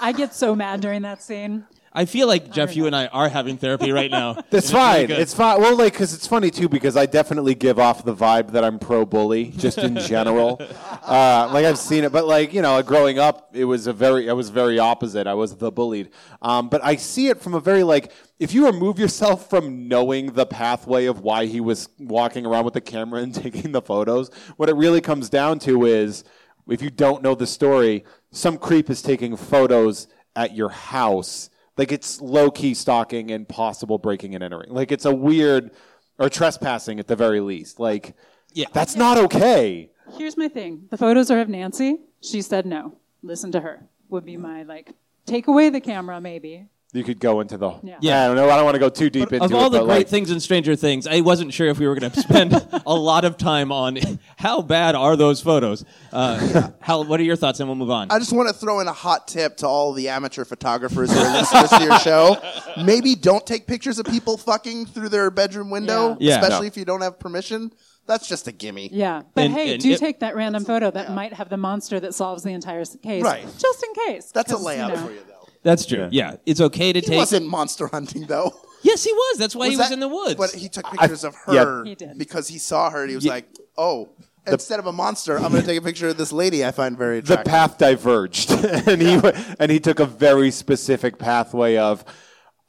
[0.03, 1.65] I get so mad during that scene.
[1.93, 4.33] I feel like Jeff, you and I are having therapy right now.
[4.49, 5.21] That's And it's really fine.
[5.21, 5.61] it's fine.
[5.61, 8.79] Well, like, because it's funny too, because I definitely give off the vibe that I'm
[8.79, 10.61] pro bully, just in general.
[10.61, 14.29] uh, like I've seen it, but like you know, growing up, it was a very,
[14.29, 15.27] I was very opposite.
[15.27, 16.09] I was the bullied.
[16.41, 20.27] Um, but I see it from a very like, if you remove yourself from knowing
[20.33, 24.31] the pathway of why he was walking around with the camera and taking the photos,
[24.57, 26.23] what it really comes down to is,
[26.69, 31.91] if you don't know the story, some creep is taking photos at your house like
[31.91, 34.71] it's low key stalking and possible breaking and entering.
[34.71, 35.71] Like it's a weird
[36.19, 37.79] or trespassing at the very least.
[37.79, 38.15] Like
[38.53, 38.67] Yeah.
[38.73, 39.89] that's not okay.
[40.17, 40.87] Here's my thing.
[40.89, 41.97] The photos are of Nancy.
[42.21, 42.97] She said no.
[43.23, 43.87] Listen to her.
[44.09, 44.91] Would be my like
[45.25, 46.67] take away the camera maybe.
[46.93, 47.97] You could go into the Yeah.
[48.01, 48.23] Yeah.
[48.23, 48.49] I don't know.
[48.49, 49.69] I don't want to go too deep into of all it.
[49.69, 52.11] the but great like, things in Stranger Things, I wasn't sure if we were going
[52.11, 52.53] to spend
[52.85, 53.97] a lot of time on
[54.37, 55.85] how bad are those photos.
[56.11, 58.11] Uh, Hal, what are your thoughts, and we'll move on.
[58.11, 61.19] I just want to throw in a hot tip to all the amateur photographers who
[61.19, 62.37] are listeners to your show.
[62.83, 66.31] Maybe don't take pictures of people fucking through their bedroom window, Yeah.
[66.31, 66.35] Yeah.
[66.41, 66.71] especially No.
[66.71, 67.71] if you don't have permission.
[68.07, 68.89] That's just a gimme.
[68.91, 69.21] Yeah.
[69.35, 71.99] But And- hey, and do it- take that random photo that might have the monster
[72.01, 73.23] that solves the entire case.
[73.23, 73.45] Right.
[73.57, 74.31] Just in case.
[74.33, 75.05] That's a layout know.
[75.05, 75.30] for you, though.
[75.63, 76.07] That's true.
[76.11, 76.37] Yeah.
[76.45, 77.17] it's okay to He take.
[77.17, 78.53] wasn't monster hunting, though.
[78.83, 79.37] Yes, he was.
[79.37, 80.33] That's why he was that- in the woods.
[80.35, 81.63] But he took pictures of yeah.
[81.65, 82.17] her He did.
[82.17, 83.45] because he saw her and he was like,
[83.77, 84.09] oh,
[84.47, 86.97] instead of a monster, I'm going to take a picture of this lady I find
[86.97, 87.51] very the attractive.
[87.51, 88.49] path diverged,
[88.87, 92.03] and he wa- and he took a very specific pathway of.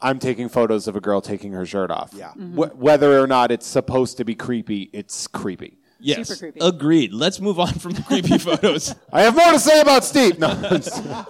[0.03, 2.11] I'm taking photos of a girl taking her shirt off.
[2.15, 2.33] Yeah.
[2.33, 2.61] Mm-hmm.
[2.61, 5.79] Wh- whether or not it's supposed to be creepy, it's creepy.
[6.05, 6.61] Yes, Super creepy.
[6.61, 7.13] agreed.
[7.15, 8.95] Let's move on from the creepy photos.
[9.13, 10.39] I have more to say about Steve.
[10.39, 10.49] No,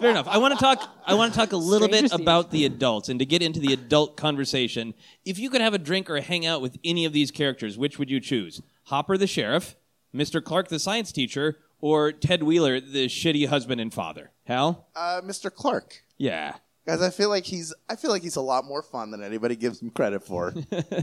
[0.00, 0.26] Fair enough.
[0.28, 0.88] I want to talk.
[1.06, 2.20] I want to talk a little Stranger bit Steve.
[2.20, 4.94] about the adults and to get into the adult conversation.
[5.24, 7.98] If you could have a drink or hang out with any of these characters, which
[7.98, 8.62] would you choose?
[8.84, 9.76] Hopper the sheriff,
[10.14, 10.42] Mr.
[10.42, 14.30] Clark the science teacher, or Ted Wheeler the shitty husband and father?
[14.44, 14.88] Hal?
[14.96, 15.52] uh, Mr.
[15.54, 16.02] Clark.
[16.18, 16.54] Yeah.
[16.86, 19.54] Guys, I feel like he's I feel like he's a lot more fun than anybody
[19.54, 20.52] gives him credit for.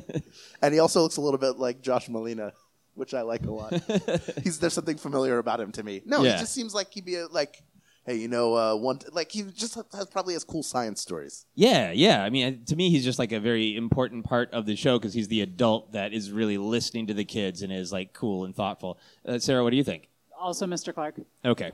[0.61, 2.51] and he also looks a little bit like Josh Malina,
[2.99, 3.73] which I like a lot.
[4.43, 6.01] he's there's something familiar about him to me.
[6.05, 6.33] No, Yeah.
[6.33, 7.63] he just seems like he'd be a, like
[8.05, 11.45] hey, you know, uh, one like he just has probably has cool science stories.
[11.53, 12.23] Yeah, yeah.
[12.23, 15.13] I mean, to me, he's just like a very important part of the show because
[15.13, 18.55] he's the adult that is really listening to the kids and is like cool and
[18.55, 18.97] thoughtful.
[19.25, 20.07] Uh, Sara, what do you think?
[20.39, 20.93] Also, Mr.
[20.93, 21.15] Clark.
[21.43, 21.71] Okay,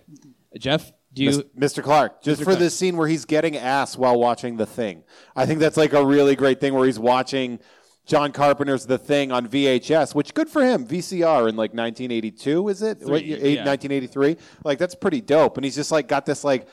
[0.58, 1.30] Jeff, do you?
[1.56, 1.84] Mis- Mr.
[1.84, 2.44] Clark, just Mr.
[2.44, 2.60] for Clark.
[2.60, 5.04] this scene where he's getting ass while watching The Thing.
[5.36, 7.60] I think that's like a really great thing where he's watching
[8.06, 10.86] John Carpenter's The Thing on VHS, which good for him.
[10.86, 13.00] VCR in like 1982, is it?
[13.02, 13.66] What, eight- yeah.
[13.66, 14.38] 1983.
[14.64, 15.58] Like that's pretty dope.
[15.58, 16.68] And he's just like got this like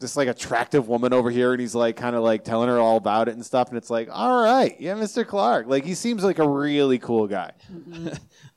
[0.00, 2.96] this like attractive woman over here, and he's like kind of like telling her all
[2.96, 3.68] about it and stuff.
[3.68, 5.24] And it's like, all right, yeah, Mr.
[5.24, 5.68] Clark.
[5.68, 7.52] Like he seems like a really cool guy.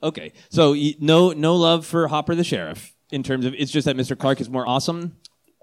[0.03, 3.95] Okay, so no, no love for Hopper the sheriff in terms of it's just that
[3.95, 4.15] Mr.
[4.17, 5.15] Clark is more awesome.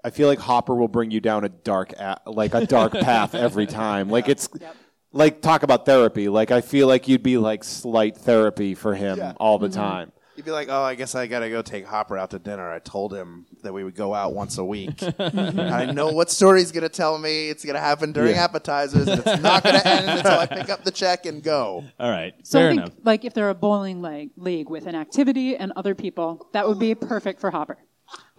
[0.03, 3.35] I feel like Hopper will bring you down a dark, a- like a dark path
[3.35, 4.09] every time.
[4.09, 4.49] Like it's,
[5.13, 6.27] like talk about therapy.
[6.27, 9.33] Like I feel like you'd be like slight therapy for him Yeah.
[9.37, 9.79] all the mm-hmm.
[9.79, 10.11] time.
[10.35, 12.67] You'd be like, oh, I guess I got to go take Hopper out to dinner.
[12.71, 14.99] I told him that we would go out once a week.
[15.19, 17.49] I know what story he's going to tell me.
[17.49, 18.43] It's going to happen during Yeah.
[18.45, 21.83] appetizers, and it's not going to end until I pick up the check and go.
[21.99, 22.93] All right, So fair I think, enough.
[23.03, 26.79] like, if they're a bowling league, league with an activity and other people, that would
[26.79, 27.77] be perfect for Hopper.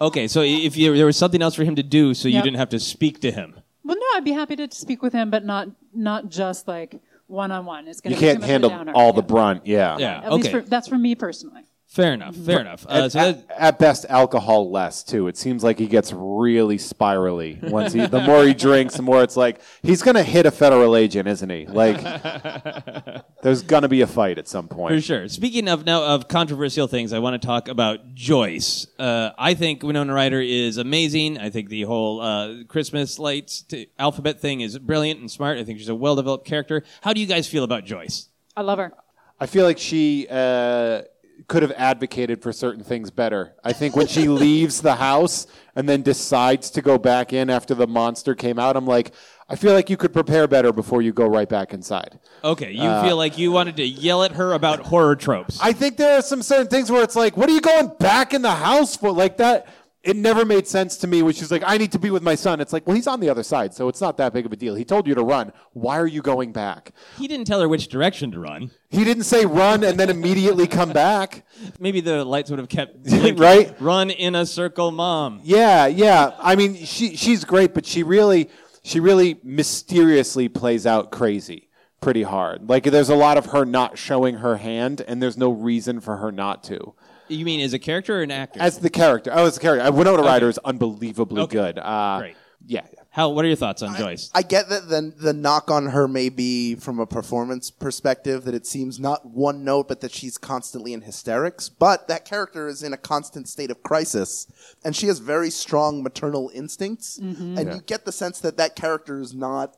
[0.00, 2.44] Okay, so if you, there was something else for him to do, so you Yep.
[2.44, 3.54] didn't have to speak to him.
[3.84, 7.50] Well, no, I'd be happy to speak with him, but not not just like one
[7.52, 7.86] on one.
[7.88, 8.92] It's going You to be can't too much handle of a downer.
[8.94, 9.26] all the Yeah.
[9.26, 9.66] brunt.
[9.66, 9.96] Yeah.
[9.98, 11.63] Yeah, At least okay, for, that's for me personally.
[11.94, 12.86] Fair enough, fair enough.
[12.86, 15.28] Uh, At, so that, at, at best, alcohol less too.
[15.28, 18.06] It seems like he gets really spirally once he.
[18.06, 21.50] The more he drinks, the more it's like he's gonna hit a federal agent, isn't
[21.50, 21.66] he?
[21.66, 22.00] Like,
[23.42, 24.94] there's gonna be a fight at some point.
[24.94, 25.28] For sure.
[25.28, 28.86] Speaking of now of controversial things, I want to talk about Joyce.
[28.98, 31.38] Uh, I think Winona Ryder is amazing.
[31.38, 35.58] I think the whole uh, Christmas lights to alphabet thing is brilliant and smart.
[35.58, 36.82] I think she's a well developed character.
[37.02, 38.28] How do you guys feel about Joyce?
[38.56, 38.92] I love her.
[39.40, 41.02] I feel like she uh,
[41.48, 43.54] could have advocated for certain things better.
[43.62, 47.74] I think when she leaves the house and then decides to go back in after
[47.74, 49.12] the monster came out, I'm like,
[49.48, 52.18] I feel like you could prepare better before you go right back inside.
[52.42, 55.58] Okay, you uh, feel like you wanted to yell at her about horror tropes.
[55.60, 58.32] I think there are some certain things where it's like, what are you going back
[58.32, 59.10] in the house for?
[59.10, 59.66] Like that.
[60.04, 62.34] It never made sense to me when she's like, I need to be with my
[62.34, 62.60] son.
[62.60, 64.56] It's like, well, he's on the other side, so it's not that big of a
[64.56, 64.74] deal.
[64.74, 65.50] He told you to run.
[65.72, 66.92] Why are you going back?
[67.16, 68.70] he didn't tell her which direction to run.
[68.90, 71.46] He didn't say run and then immediately come back.
[71.80, 73.36] Maybe the lights would have kept blinking.
[73.36, 73.74] Right?
[73.80, 75.40] Run in a circle, mom.
[75.42, 76.34] Yeah, yeah.
[76.38, 78.50] I mean, she she's great, but she really
[78.82, 81.70] she really mysteriously plays out crazy
[82.04, 82.68] pretty hard.
[82.68, 86.18] Like there's a lot of her not showing her hand, and there's no reason for
[86.18, 86.94] her not to.
[87.34, 88.60] You mean as a character or an actor?
[88.60, 91.52] As the character, oh, as the character, uh, Winona Ryder is unbelievably Okay.
[91.56, 91.78] good.
[91.78, 92.36] Uh, Great.
[92.66, 92.82] Yeah.
[93.10, 93.28] How?
[93.28, 94.30] What are your thoughts on Joyce?
[94.34, 98.54] I get that the, the knock on her may be from a performance perspective that
[98.54, 101.68] it seems not one note, but that she's constantly in hysterics.
[101.68, 104.48] But that character is in a constant state of crisis,
[104.84, 107.18] and she has very strong maternal instincts.
[107.18, 109.76] And you get the sense that that character is not.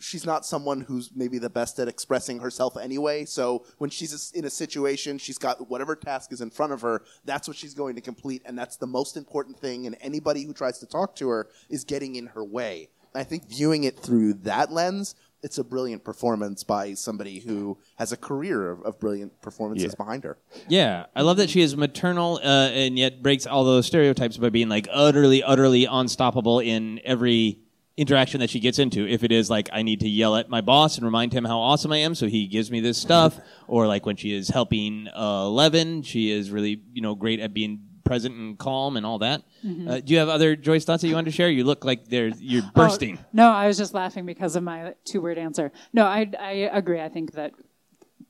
[0.00, 3.24] She's not someone who's maybe the best at expressing herself anyway.
[3.24, 7.02] So when she's in a situation, she's got whatever task is in front of her.
[7.24, 9.86] That's what she's going to complete, and that's the most important thing.
[9.86, 12.88] And anybody who tries to talk to her is getting in her way.
[13.14, 18.12] I think viewing it through that lens, it's a brilliant performance by somebody who has
[18.12, 20.04] a career of, of brilliant performances Yeah.
[20.04, 20.36] behind her.
[20.68, 24.50] Yeah, I love that she is maternal uh, and yet breaks all those stereotypes by
[24.50, 27.60] being like utterly, utterly unstoppable in every
[27.98, 29.06] interaction that she gets into.
[29.06, 31.58] If it is like I need to yell at my boss and remind him how
[31.58, 35.08] awesome I am, so he gives me this stuff, or like when she is helping
[35.08, 39.18] uh, Eleven, she is really you know great at being present and calm and all
[39.18, 39.42] that.
[39.86, 41.50] Uh, do you have other Joyce thoughts that you want to share?
[41.50, 43.18] You look like they're you're bursting.
[43.20, 45.72] Oh, no, I was just laughing because of my two word answer.
[45.92, 47.00] No, I, I agree.
[47.00, 47.52] I think that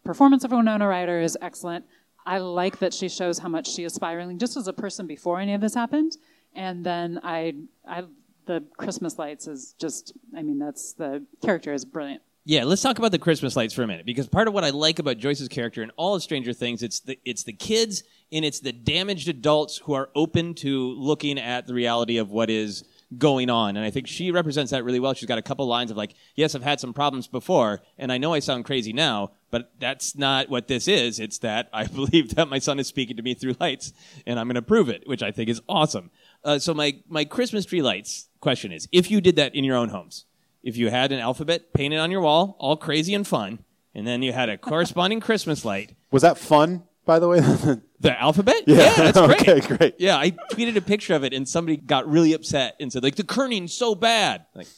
[0.04, 1.84] performance of Winona Ryder is excellent.
[2.26, 5.38] I like that she shows how much she is spiraling just as a person before
[5.38, 6.16] any of this happened.
[6.54, 7.54] And then I,
[7.86, 8.04] I,
[8.48, 12.22] the Christmas lights is just, I mean, that's the character is brilliant.
[12.44, 14.70] Yeah, let's talk about the Christmas lights for a minute because part of what I
[14.70, 18.42] like about Joyce's character in all of Stranger Things, it's the it's the kids and
[18.42, 22.84] it's the damaged adults who are open to looking at the reality of what is
[23.18, 23.76] going on.
[23.76, 25.12] And I think she represents that really well.
[25.12, 28.16] She's got a couple lines of like, "Yes, I've had some problems before, and I
[28.16, 31.20] know I sound crazy now, but that's not what this is.
[31.20, 33.92] It's that I believe that my son is speaking to me through lights,
[34.26, 36.10] and I'm going to prove it, which I think is awesome.
[36.48, 39.76] Uh, so my my Christmas tree lights question is: If you did that in your
[39.76, 40.24] own homes,
[40.62, 43.58] if you had an alphabet painted on your wall, all crazy and fun,
[43.94, 47.40] and then you had a corresponding Christmas light, Was that fun, by the way?
[48.00, 48.62] the alphabet?
[48.66, 49.46] Yeah, that's great.
[49.46, 49.94] okay, great.
[49.98, 53.16] Yeah, I tweeted a picture of it, and somebody got really upset and said, like,
[53.16, 54.46] the kerning's so bad.
[54.54, 54.68] Like,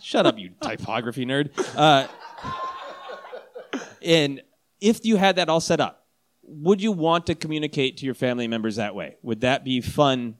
[0.00, 1.50] shut up, you typography nerd.
[1.76, 2.08] Uh,
[4.00, 4.40] and
[4.80, 6.06] if you had that all set up,
[6.48, 9.16] would you want to communicate to your family members that way?
[9.22, 10.36] Would that be fun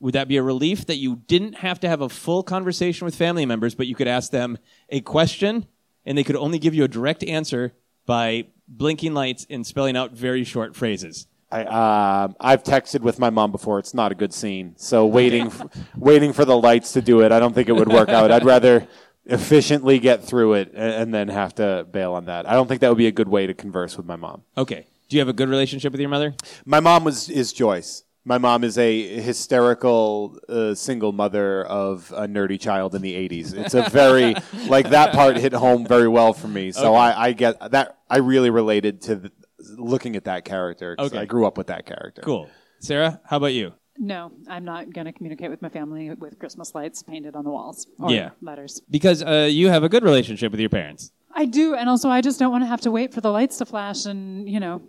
[0.00, 3.14] would that be a relief that you didn't have to have a full conversation with
[3.14, 5.66] family members, but you could ask them a question
[6.04, 7.74] and they could only give you a direct answer
[8.06, 11.26] by blinking lights and spelling out very short phrases?
[11.50, 13.78] I, uh, I've texted with my mom before.
[13.78, 14.74] It's not a good scene.
[14.76, 15.66] So waiting, f-
[15.96, 18.30] waiting for the lights to do it, I don't think it would work out.
[18.30, 18.86] I'd rather
[19.24, 22.48] efficiently get through it and, and then have to bail on that.
[22.48, 24.42] I don't think that would be a good way to converse with my mom.
[24.56, 24.86] Okay.
[25.08, 26.34] Do you have a good relationship with your mother?
[26.66, 28.04] My mom was is Joyce.
[28.24, 33.54] My mom is a hysterical uh, single mother of a nerdy child in the '80s.
[33.56, 34.34] It's a very
[34.68, 36.72] like that part hit home very well for me.
[36.72, 37.96] So I, I get that.
[38.10, 39.32] I really related to the,
[39.78, 40.94] looking at that character.
[40.96, 41.20] 'cause Okay.
[41.20, 42.20] I grew up with that character.
[42.22, 42.50] Cool.
[42.80, 43.72] Sara, how about you?
[43.96, 47.50] No, I'm not going to communicate with my family with Christmas lights painted on the
[47.50, 48.30] walls or Yeah.
[48.40, 48.80] letters.
[48.88, 51.10] Because uh, you have a good relationship with your parents.
[51.34, 53.56] I do, and also I just don't want to have to wait for the lights
[53.58, 54.82] to flash and you know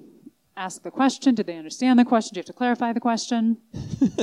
[0.59, 1.35] ask the question.
[1.35, 2.33] Did they understand the question?
[2.33, 3.57] Do you have to clarify the question?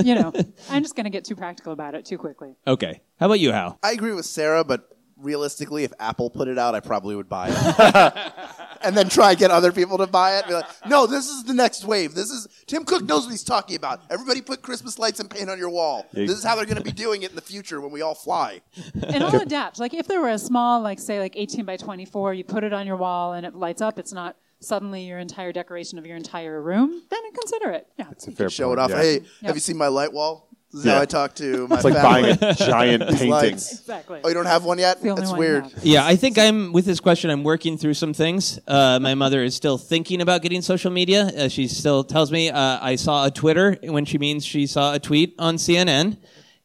[0.04, 0.32] you know,
[0.70, 2.54] I'm just going to get too practical about it too quickly.
[2.66, 3.00] Okay.
[3.18, 3.78] How about you, Hal?
[3.82, 7.48] I agree with Sara, but realistically, if Apple put it out, I probably would buy
[7.50, 8.22] it.
[8.82, 10.46] and then try and get other people to buy it.
[10.46, 12.14] Be like, no, this is the next wave.
[12.14, 14.02] This is Tim Cook knows what he's talking about.
[14.10, 16.04] Everybody put Christmas lights and paint on your wall.
[16.12, 18.14] This is how they're going to be doing it in the future when we all
[18.14, 18.60] fly.
[19.08, 19.80] And I'll adapt.
[19.80, 22.74] Like if there were a small, like say, like 18 by 24, you put it
[22.74, 23.98] on your wall and it lights up.
[23.98, 27.02] It's not suddenly your entire decoration of your entire room.
[27.10, 27.86] Then consider it.
[27.98, 28.06] Yeah.
[28.10, 28.90] It's a fair Show point, it off.
[28.90, 28.96] yeah.
[29.02, 29.24] Hey, Yep.
[29.44, 30.48] have you seen my light wall?
[30.72, 30.94] This is Yeah.
[30.96, 32.34] how I talk to my It's like family.
[32.34, 33.30] buying a giant painting.
[33.30, 33.72] lights.
[33.80, 34.20] Exactly.
[34.24, 35.00] Oh, you don't have one yet?
[35.00, 35.64] the only That's weird.
[35.82, 37.30] Yeah, I think I'm with this question.
[37.30, 38.58] I'm working through some things.
[38.66, 41.26] Uh, my mother is still thinking about getting social media.
[41.26, 44.94] Uh, she still tells me uh, I saw a Twitter when she means she saw
[44.94, 46.18] a tweet on CNN.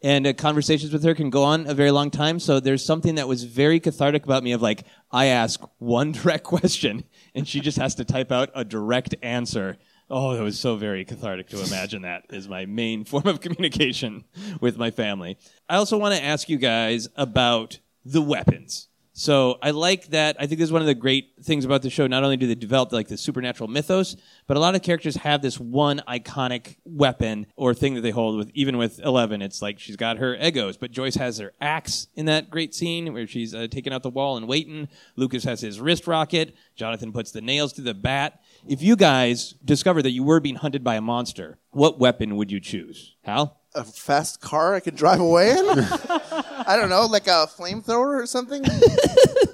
[0.03, 2.39] And uh, conversations with her can go on a very long time.
[2.39, 6.43] So there's something that was very cathartic about me of like, I ask one direct
[6.43, 9.77] question and she just has to type out a direct answer.
[10.09, 14.25] Oh, it was so very cathartic to imagine that is my main form of communication
[14.59, 15.37] with my family.
[15.69, 18.89] I also want to ask you guys about the weapons.
[19.13, 20.37] So I like that.
[20.39, 22.07] I think this is one of the great things about the show.
[22.07, 24.15] Not only do they develop like the supernatural mythos,
[24.47, 28.37] but a lot of characters have this one iconic weapon or thing that they hold
[28.37, 28.51] with.
[28.53, 32.25] Even with Eleven, it's like she's got her Eggos, but Joyce has her axe in
[32.27, 34.87] that great scene where she's uh, taking out the wall and waiting.
[35.17, 36.55] Lucas has his wrist rocket.
[36.75, 38.41] Jonathan puts the nails to the bat.
[38.65, 42.51] If you guys discover that you were being hunted by a monster, what weapon would
[42.51, 43.15] you choose?
[43.23, 43.60] Hal?
[43.73, 45.65] A fast car I could drive away in?
[45.69, 48.63] I don't know, like a flamethrower or something?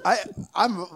[0.04, 0.18] I,
[0.54, 0.86] I'm.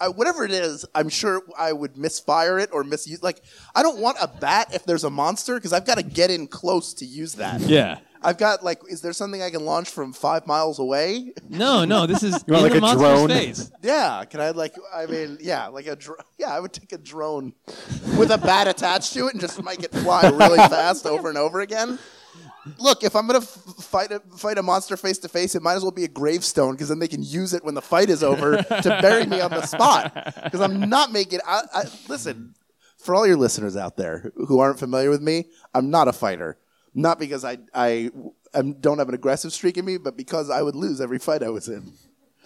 [0.00, 3.22] I, whatever it is, I'm sure I would misfire it or misuse.
[3.22, 3.42] Like,
[3.74, 6.46] I don't want a bat if there's a monster because I've got to get in
[6.46, 7.60] close to use that.
[7.62, 7.98] Yeah.
[8.22, 11.32] I've got like, is there something I can launch from five miles away?
[11.48, 13.28] No, no, this is You want, like, a monster's drone?
[13.30, 13.72] face.
[13.82, 14.74] Yeah, can I like?
[14.94, 16.54] I mean, yeah, like a dr- yeah.
[16.54, 17.54] I would take a drone
[18.18, 21.38] with a bat attached to it and just make it fly really fast over and
[21.38, 21.98] over again.
[22.78, 23.46] Look, if I'm gonna f-
[23.80, 26.72] fight a fight a monster face to face, it might as well be a gravestone
[26.72, 29.50] because then they can use it when the fight is over to bury me on
[29.50, 30.14] the spot.
[30.44, 31.40] Because I'm not making.
[31.46, 32.54] I, I, listen,
[32.98, 36.58] for all your listeners out there who aren't familiar with me, I'm not a fighter.
[36.94, 38.10] Not because I I,
[38.54, 41.42] I don't have an aggressive streak in me, but because I would lose every fight
[41.42, 41.92] I was in,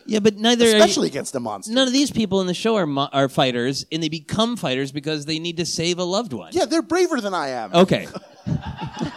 [0.07, 1.73] Yeah, but neither especially against a monster.
[1.73, 4.93] none of these people in the show are mo- are fighters, and they become fighters
[4.93, 6.53] because they need to save a loved one.
[6.53, 7.73] Yeah, they're braver than I am.
[7.75, 8.07] Okay.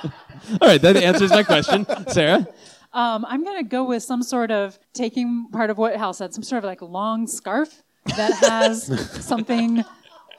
[0.62, 2.48] All right, that answers my question, Sara.
[2.94, 6.34] Um, I'm going to go with some sort of taking part of what Hal said,
[6.34, 7.84] some sort of like long scarf
[8.16, 8.86] that has
[9.26, 9.84] something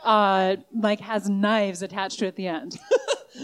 [0.05, 2.79] uh, like has knives attached to it at the end.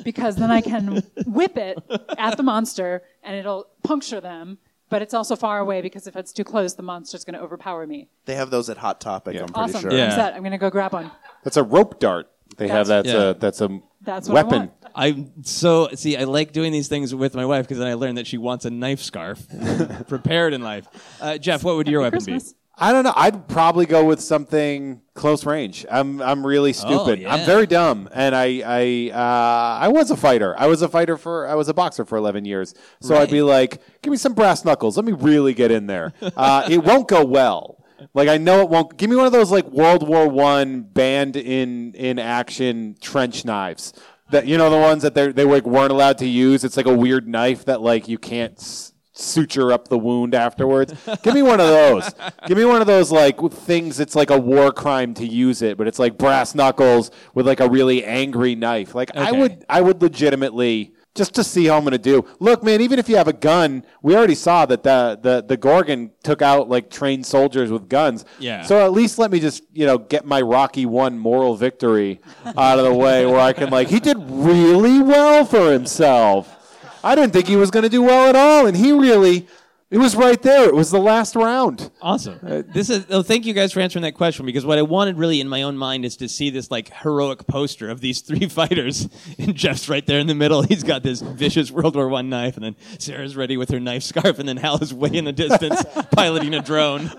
[0.03, 1.79] Because then I can whip it
[2.19, 6.33] at the monster and it'll puncture them, but it's also far away because if it's
[6.33, 8.09] too close, the monster's going to overpower me.
[8.25, 9.37] They have those at Hot Topic.
[9.37, 9.81] I'm pretty Awesome.
[9.83, 9.93] sure.
[9.93, 10.07] Yeah.
[10.07, 10.35] I'm set.
[10.35, 11.13] I'm going to go grab one.
[11.45, 12.29] That's a rope dart.
[12.57, 13.31] They have That's- that's Yeah.
[13.31, 14.59] a that's a That's what I weapon.
[14.61, 14.84] want.
[14.95, 16.17] I so see.
[16.17, 18.65] I like doing these things with my wife because then I learned that she wants
[18.65, 19.45] a knife scarf
[20.09, 20.87] prepared in life.
[21.21, 22.55] Uh, Jeff, what would your weapon Christmas.
[22.77, 23.13] I don't know.
[23.15, 25.87] I'd probably go with something close range.
[25.89, 27.21] I'm I'm really stupid.
[27.21, 27.33] yeah.
[27.33, 30.59] I'm very dumb, and I I uh, I was a fighter.
[30.59, 32.75] I was a fighter for I was a boxer for 11 years.
[33.01, 34.97] So I'd be like, give me some brass knuckles.
[34.97, 36.13] Let me really get in there.
[36.37, 37.85] Uh, it won't go well.
[38.13, 38.97] Like I know it won't.
[38.97, 43.93] Give me one of those like World War One banned in in action trench knives.
[44.31, 46.65] That you know the ones that they they like weren't allowed to use.
[46.65, 48.59] It's like a weird knife that like you can't.
[48.59, 50.93] S- suture up the wound afterwards.
[51.23, 52.13] Give me one of those.
[52.49, 54.01] Give me one of those like things.
[54.01, 57.61] It's like a war crime to use it, but it's like brass knuckles with like
[57.61, 58.93] a really angry knife.
[58.93, 59.39] Like I Okay.
[59.39, 62.27] would, I would legitimately just to see how I'm going to do.
[62.41, 65.57] Look, man, even if you have a gun, we already saw that the the the
[65.57, 68.25] Gorgon took out like trained soldiers with guns.
[68.39, 68.63] Yeah.
[68.63, 72.21] So at least let me just you know get my Rocky One moral victory
[72.59, 76.61] out of the way, where I can like he did really well for himself.
[77.05, 79.47] I didn't think he was going to do well at all, and he really.
[79.91, 80.67] It was right there.
[80.67, 81.91] It was the last round.
[82.03, 82.41] Awesome.
[82.45, 83.07] Uh, this is.
[83.11, 85.63] Oh, thank you guys for answering that question because what I wanted really in my
[85.63, 89.09] own mind is to see this like heroic poster of these three fighters,
[89.39, 90.63] and Jeff's right there in the middle.
[90.63, 94.03] He's got this vicious World War One knife, and then Sara's ready with her knife
[94.03, 97.11] scarf, and then Hal is way in the distance piloting a drone.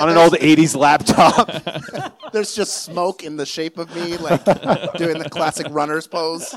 [0.00, 2.22] on an old 80s laptop.
[2.32, 4.44] There's just smoke in the shape of me, like
[4.94, 6.56] doing the classic runner's pose.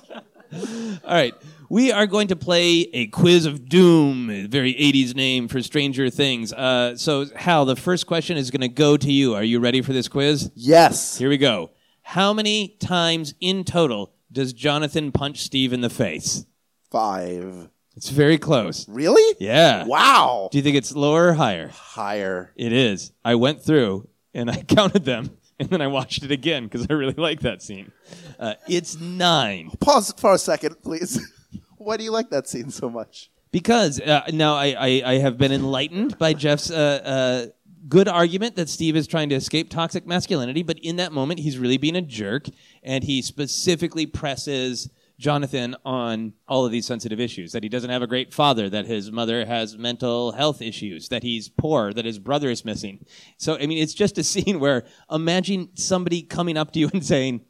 [0.54, 1.34] All right.
[1.72, 6.10] We are going to play a quiz of doom, a very 80s name for Stranger
[6.10, 6.52] Things.
[6.52, 9.36] Uh, so, Hal, the first question is going to go to you.
[9.36, 10.52] Are you ready for this quiz?
[10.54, 11.18] Yes.
[11.18, 11.70] Here we go.
[12.02, 16.46] How many times in total does Jonathan punch Steve in the face?
[16.92, 17.70] Five.
[17.96, 18.86] It's very close.
[18.90, 19.38] Really?
[19.40, 19.86] Yeah.
[19.86, 20.50] Wow.
[20.52, 21.70] Do you think it's lower or higher?
[21.70, 22.52] Higher.
[22.58, 23.14] It is.
[23.24, 26.96] I went through and I counted them, and then I watched it again because I
[26.96, 27.94] really like that scene.
[28.38, 29.72] Uh, it's nine.
[29.80, 31.18] Pause for a second, please.
[31.82, 33.32] Why do you like that scene so much?
[33.52, 37.52] Because uh, now I, I, I have been enlightened by Jeff's uh, uh,
[37.90, 41.58] good argument that Steve is trying to escape toxic masculinity, but in that moment he's
[41.58, 42.46] really being a jerk,
[42.84, 48.02] and he specifically presses Jonathan on all of these sensitive issues that he doesn't have
[48.02, 52.20] a great father, that his mother has mental health issues, that he's poor, that his
[52.20, 53.06] brother is missing.
[53.38, 57.06] So, I mean, it's just a scene where imagine somebody coming up to you and
[57.06, 57.42] saying,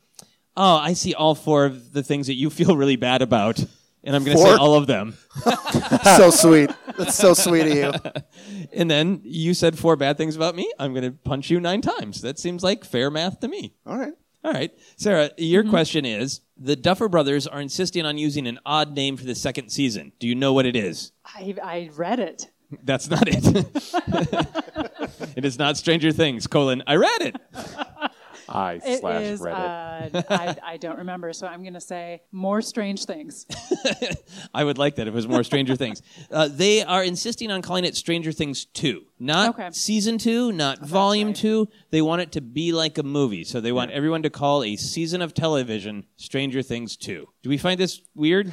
[0.58, 3.64] Oh, I see all four of the things that you feel really bad about.
[4.04, 4.60] And I'm going to say Four?
[4.60, 5.16] all of them.
[6.18, 6.72] so sweet.
[6.98, 8.12] That's so sweet of you.
[8.74, 10.72] And then you said four bad things about me.
[10.80, 12.22] I'm going to punch you nine times.
[12.22, 13.74] That seems like fair math to me.
[13.86, 14.14] All right.
[14.46, 14.72] All right.
[14.96, 15.72] Sara, your mm-hmm.
[15.72, 19.70] question is the Duffer Brothers are insisting on using an odd name for the second
[19.70, 20.14] season.
[20.20, 21.12] Do you know what it is?
[21.26, 22.50] I, I read it.
[22.84, 23.44] That's not it.
[25.36, 27.36] it is not Stranger Things, colon, I read it.
[28.54, 29.42] I It slash is.
[29.42, 30.16] Reddit.
[30.16, 33.46] Uh, I, I don't remember, so I'm going to say more strange things.
[34.54, 36.02] I would like that if it was more Stranger Things.
[36.32, 39.04] Uh, they are insisting on calling it Stranger Things 2.
[39.20, 39.70] Not Okay.
[39.72, 41.36] season 2, not volume right.
[41.36, 41.68] 2.
[41.92, 43.44] They want it to be like a movie.
[43.44, 47.28] So they want everyone to call a season of television Stranger Things 2.
[47.44, 48.52] Do we find this weird?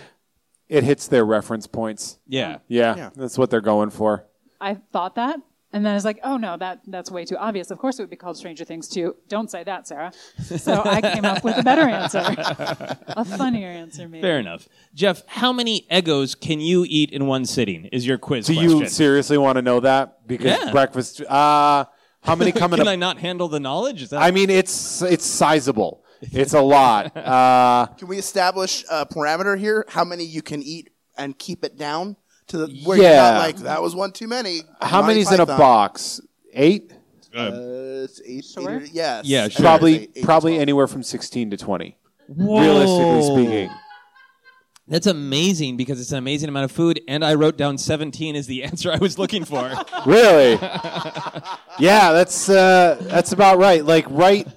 [0.69, 2.19] it hits their reference points.
[2.27, 2.59] Yeah.
[2.69, 3.11] Yeah, Yeah.
[3.17, 4.27] that's what they're going for.
[4.61, 5.41] I thought that,
[5.73, 7.71] and then I was like, oh no, that that's way too obvious.
[7.71, 9.17] Of course, it would be called Stranger Things too.
[9.29, 10.13] Don't say that, Sara.
[10.45, 12.23] So I came up with a better answer,
[13.09, 14.23] a funnier answer, maybe.
[14.23, 14.69] Fair enough.
[14.95, 17.87] Jeff, how many Eggos can you eat in one sitting?
[17.87, 18.79] Is your quiz Do question.
[18.79, 20.27] you seriously want to know that?
[20.27, 20.71] Because Yeah.
[20.73, 21.21] breakfast.
[21.23, 21.85] Uh,
[22.23, 22.93] how many coming Can up?
[22.93, 24.03] I not handle the knowledge?
[24.03, 26.03] Is that I mean, it's it's sizable.
[26.21, 27.13] It's a lot.
[27.17, 29.85] Uh, Can we establish a parameter here?
[29.89, 32.17] How many you can eat and keep it down
[32.49, 33.05] to the where Yeah.
[33.05, 34.63] you're not like that was one too many.
[34.81, 36.21] how Monty many's in a box?
[36.53, 36.93] Eight.
[37.37, 37.51] Uh,
[38.05, 38.81] it's eight, Sure.
[38.81, 39.25] eight yes.
[39.27, 39.63] Yeah, sure.
[39.63, 41.97] Probably Eight- eight probably anywhere from sixteen to twenty.
[42.29, 42.61] Whoa.
[42.61, 43.71] Realistically speaking.
[44.91, 48.47] That's amazing because it's an amazing amount of food, and I wrote down 17 as
[48.47, 49.71] the answer I was looking for.
[50.07, 50.53] Really?
[51.79, 53.85] yeah, that's uh, that's about right.
[53.85, 54.49] Like right,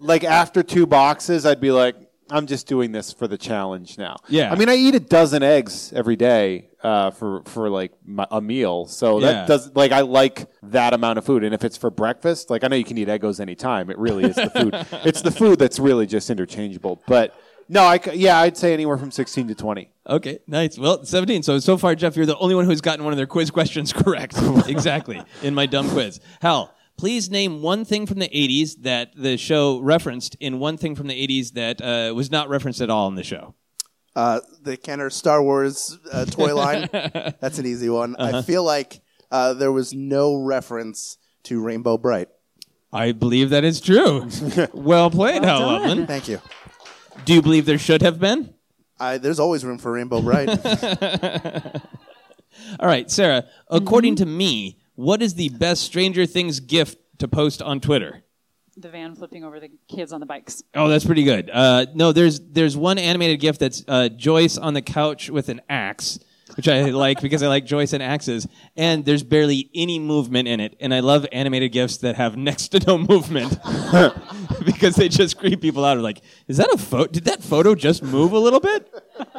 [0.00, 1.94] like after two boxes, I'd be like,
[2.30, 4.16] I'm just doing this for the challenge now.
[4.28, 4.50] Yeah.
[4.52, 8.40] I mean, I eat a dozen eggs every day uh, for for like my, a
[8.40, 9.32] meal, so Yeah.
[9.32, 11.44] that does like I like that amount of food.
[11.44, 13.90] And if it's for breakfast, like I know you can eat Eggos anytime.
[13.90, 14.74] It really is the food.
[15.04, 17.02] it's the food that's really just interchangeable.
[17.06, 17.34] But
[17.68, 19.90] no, I c- yeah, I'd say anywhere from 16 to 20.
[20.08, 20.78] Okay, nice.
[20.78, 21.42] Well, 17.
[21.42, 23.92] So, so far, Jeff, you're the only one who's gotten one of their quiz questions
[24.02, 24.34] correct.
[24.68, 25.22] exactly.
[25.42, 26.18] In my dumb quiz.
[26.40, 30.94] Hal, please name one thing from the 80s that the show referenced in one thing
[30.94, 33.54] from the 80s that uh, was not referenced at all in the show.
[34.18, 36.88] Uh, the Kenner Star Wars uh, toy line.
[36.92, 38.16] That's an easy one.
[38.16, 38.38] Uh-huh.
[38.38, 39.00] I feel like
[39.30, 42.26] uh, there was no reference to Rainbow Brite.
[42.92, 44.28] I believe that is true.
[44.72, 45.68] well played, Hal done.
[45.68, 46.08] Loveland.
[46.08, 46.40] Thank you.
[47.26, 48.52] Do you believe there should have been?
[48.98, 50.48] I, there's always room for Rainbow Brite.
[52.80, 57.62] All right, Sara, according to me, what is the best Stranger Things gift to post
[57.62, 58.24] on Twitter?
[58.80, 60.62] The van flipping over the kids on the bikes.
[60.72, 61.50] Oh, that's pretty good.
[61.52, 65.60] Uh, no, there's there's one animated GIF that's uh, Joyce on the couch with an
[65.68, 66.20] axe,
[66.54, 68.46] which I like because I like Joyce and axes.
[68.76, 72.68] And there's barely any movement in it, and I love animated GIFs that have next
[72.68, 73.58] to no movement
[74.64, 75.98] because they just creep people out.
[75.98, 77.10] Like, is that a photo?
[77.10, 78.94] Did that photo just move a little bit?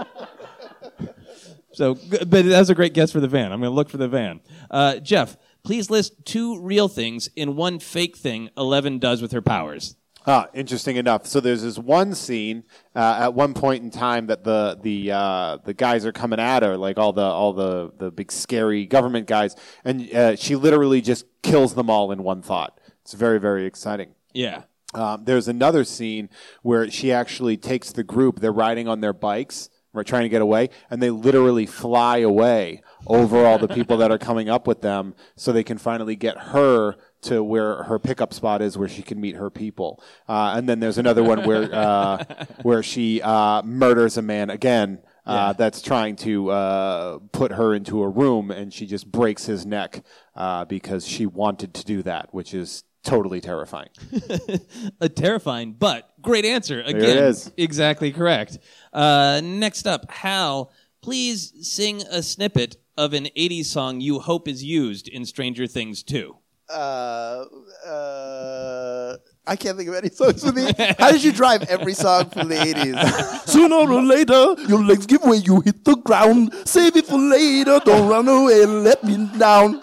[1.72, 3.54] So, but that was a great guess for the van.
[3.54, 4.42] I'm going to look for the van.
[4.70, 5.38] Uh, Jeff,
[5.70, 9.95] please list two real things in one fake thing Eleven does with her powers.
[10.26, 11.28] Ah, interesting enough.
[11.28, 12.63] So there's this one scene
[12.95, 16.63] uh, at one point in time that the the uh, the guys are coming at
[16.63, 19.55] her, like all the all the the big scary government guys,
[19.86, 22.80] and uh, she literally just kills them all in one thought.
[23.03, 24.15] It's very very exciting.
[24.34, 24.63] Yeah.
[24.95, 26.30] Um, there's another scene
[26.63, 28.39] where she actually takes the group.
[28.39, 32.82] They're riding on their bikes right, trying to get away, and they literally fly away
[33.08, 36.38] over all the people that are coming up with them, so they can finally get
[36.38, 40.02] her to where her pickup spot is, where she can meet her people.
[40.28, 42.24] Uh, and then there's another one where uh,
[42.62, 45.00] where she uh, murders a man again.
[45.26, 49.64] Uh, that's trying to uh, put her into a room, and she just breaks his
[49.64, 50.04] neck
[50.36, 53.89] uh, because she wanted to do that, which is totally terrifying.
[55.02, 56.82] Uh, terrifying, but great answer.
[56.82, 57.52] Again, it is.
[57.56, 58.58] exactly correct.
[58.91, 60.72] Uh, next up, Hal,
[61.02, 66.04] please sing a snippet of an 80s song you hope is used in Stranger Things
[66.04, 66.36] 2.
[66.70, 67.45] Uh,
[67.88, 69.16] uh,
[69.47, 70.95] I can't think of any songs from the.
[71.00, 73.47] How did you drive every song from the 80s?
[73.47, 76.54] Sooner or later, your legs give way, you hit the ground.
[76.66, 79.82] Save it for later, don't run away, let me down.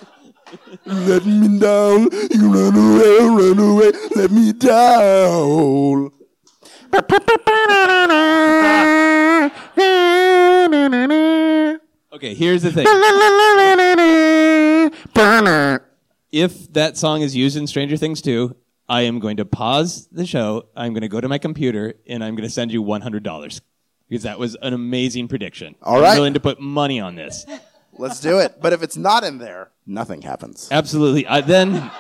[0.84, 6.12] Let me down, you run away, run away, let me down.
[12.12, 12.86] Okay, here's the thing.
[16.30, 18.54] if that song is used in Stranger Things 2,
[18.88, 20.68] I am going to pause the show.
[20.76, 23.60] I'm going to go to my computer and I'm going to send you $100
[24.08, 25.74] because that was an amazing prediction.
[25.82, 26.10] All right.
[26.10, 27.44] I'm willing to put money on this.
[27.98, 28.60] Let's do it.
[28.60, 30.68] But if it's not in there, nothing happens.
[30.70, 31.26] Absolutely.
[31.26, 31.90] I, then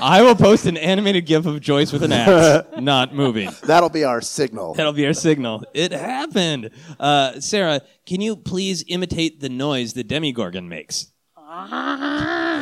[0.00, 3.50] I will post an animated GIF of Joyce with an axe not moving.
[3.64, 4.74] That'll be our signal.
[4.74, 5.64] That'll be our signal.
[5.74, 6.70] It happened.
[6.98, 11.12] Uh, Sara, can you please imitate the noise the Demogorgon makes?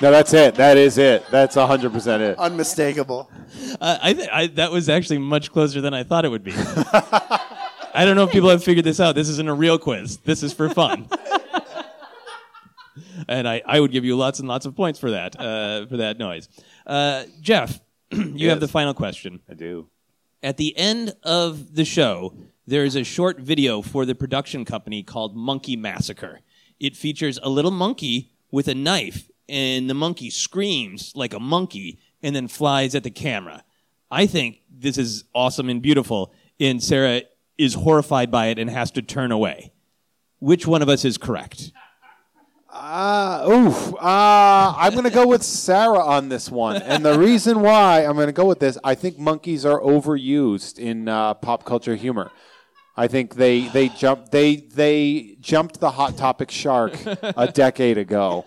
[0.00, 0.54] No, that's it.
[0.54, 1.24] That is it.
[1.28, 2.38] That's 100% it.
[2.38, 3.28] Unmistakable.
[3.80, 6.52] Uh, I, th- I that was actually much closer than I thought it would be.
[7.94, 9.14] I don't know if people have figured this out.
[9.14, 10.18] This isn't a real quiz.
[10.18, 11.08] This is for fun.
[13.28, 15.98] and I, I would give you lots and lots of points for that uh, for
[15.98, 16.48] that noise.
[16.86, 17.80] Uh, Jeff,
[18.10, 19.40] you have the final question.
[19.48, 19.88] I do.
[20.42, 22.34] At the end of the show,
[22.66, 26.40] there is a short video for the production company called Monkey Massacre.
[26.78, 31.98] It features a little monkey with a knife, and the monkey screams like a monkey
[32.22, 33.64] and then flies at the camera.
[34.10, 37.22] I think this is awesome and beautiful, and Sara
[37.58, 39.72] is horrified by it and has to turn away.
[40.38, 41.72] Which one of us is correct?
[42.70, 43.94] Uh, oof.
[43.94, 46.80] Uh, I'm going to go with Sara on this one.
[46.80, 50.78] And the reason why I'm going to go with this, I think monkeys are overused
[50.78, 52.30] in uh, pop culture humor.
[52.96, 58.44] I think they they jumped they they jumped the hot topic shark a decade ago,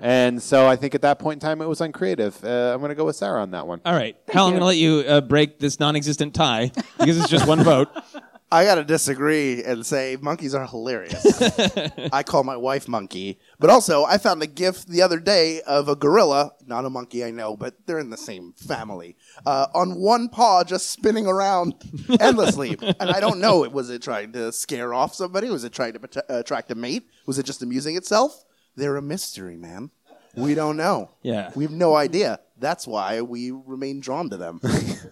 [0.00, 2.42] and so I think at that point in time it was uncreative.
[2.44, 3.80] Uh, I'm going to go with Sara on that one.
[3.84, 7.28] All right, Hal, I'm going to let you uh, break this non-existent tie because it's
[7.28, 7.88] just one vote.
[8.50, 11.42] I gotta disagree and say monkeys are hilarious.
[12.12, 15.88] I call my wife monkey, but also I found a GIF the other day of
[15.88, 19.96] a gorilla, not a monkey, I know, but they're in the same family, uh, on
[19.96, 21.74] one paw just spinning around
[22.20, 23.68] endlessly, and I don't know.
[23.68, 25.50] Was it trying to scare off somebody?
[25.50, 27.10] Was it trying to prote- uh, attract a mate?
[27.26, 28.44] Was it just amusing itself?
[28.76, 29.90] They're a mystery, man.
[30.36, 31.10] We don't know.
[31.22, 31.50] Yeah.
[31.54, 32.40] we have no idea.
[32.58, 34.60] That's why we remain drawn to them.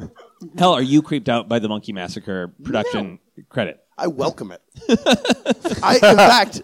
[0.58, 3.80] Hell, are you creeped out by the Monkey Massacre production credit?
[3.96, 4.60] I welcome it.
[5.82, 6.62] I, in fact,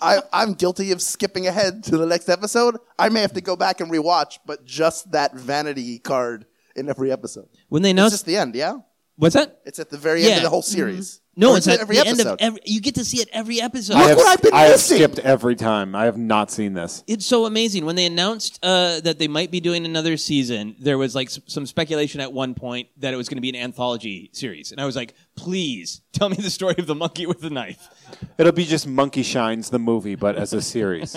[0.00, 2.76] I, I'm guilty of skipping ahead to the next episode.
[2.98, 6.46] I may have to go back and rewatch, but just that vanity card
[6.76, 7.48] in every episode.
[7.68, 8.78] When they know It's announced, just the end, yeah.
[9.16, 9.60] what's that?
[9.66, 10.28] It's at the very Yeah.
[10.30, 11.16] end of the whole series.
[11.16, 11.23] Mm-hmm.
[11.36, 12.20] No, Or it's at every the episode.
[12.20, 12.60] end of every.
[12.64, 13.94] You get to see it every episode.
[13.96, 15.94] I have, what I've been I have skipped every time.
[15.96, 17.02] I have not seen this.
[17.06, 17.84] It's so amazing.
[17.86, 21.40] When they announced uh, that they might be doing another season, there was like s-
[21.46, 24.80] some speculation at one point that it was going to be an anthology series, and
[24.80, 27.88] I was like, "Please tell me the story of the monkey with the knife."
[28.36, 31.16] It'll be just Monkey Shines, the movie, but as a series.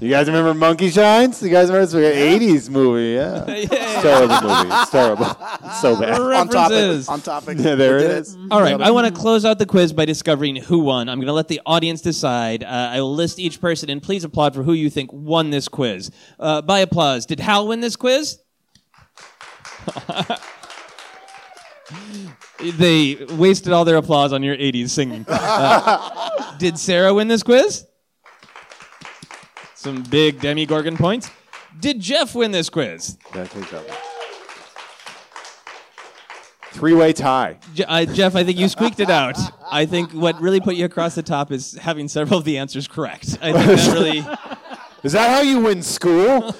[0.00, 1.42] you guys remember Monkey Shines?
[1.42, 1.94] You guys remember this
[2.40, 3.14] '80s movie?
[3.14, 4.68] Yeah, it's terrible movie.
[4.74, 5.26] It's terrible.
[5.64, 6.20] It's so bad.
[6.20, 6.70] on topic.
[6.72, 7.08] References.
[7.08, 7.58] On topic.
[7.58, 8.36] Yeah, there We it did is.
[8.50, 11.08] All right, I want to close out the quiz by discovering who won.
[11.08, 12.62] I'm going to let the audience decide.
[12.62, 15.68] Uh, I will list each person, and please applaud for who you think won this
[15.68, 16.10] quiz.
[16.38, 18.38] Uh, by applause, did Hal win this quiz?
[22.58, 25.24] they wasted all their applause on your 80s singing.
[25.28, 27.86] Uh, did Sara win this quiz?
[29.74, 31.30] Some big Demogorgon points.
[31.80, 33.18] Did Jeff win this quiz?
[33.34, 33.96] Yeah, take that one.
[36.72, 37.58] Three-way tie.
[37.74, 39.36] Je- uh, Jeff, I think you squeaked it out.
[39.70, 42.88] I think what really put you across the top is having several of the answers
[42.88, 43.38] correct.
[43.42, 44.18] I think that really.
[45.02, 46.54] Is that how you win school?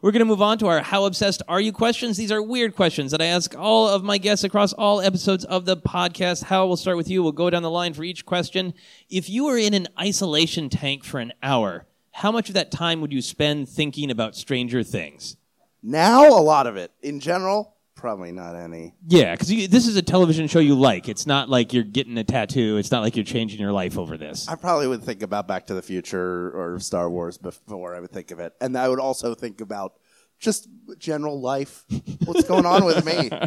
[0.00, 2.16] We're going to move on to our How Obsessed Are You questions.
[2.16, 5.64] These are weird questions that I ask all of my guests across all episodes of
[5.64, 6.44] the podcast.
[6.44, 7.20] Hal, we'll start with you.
[7.20, 8.74] We'll go down the line for each question.
[9.10, 13.00] If you were in an isolation tank for an hour, how much of that time
[13.00, 15.36] would you spend thinking about Stranger Things?
[15.82, 16.92] Now, a lot of it.
[17.02, 18.94] In general, probably not any.
[19.06, 21.08] Yeah, because this is a television show you like.
[21.08, 22.78] It's not like you're getting a tattoo.
[22.78, 24.48] It's not like you're changing your life over this.
[24.48, 28.10] I probably would think about Back to the Future or Star Wars before I would
[28.10, 28.54] think of it.
[28.60, 29.94] And I would also think about
[30.38, 30.68] just
[30.98, 31.84] general life.
[32.24, 33.30] What's going on with me?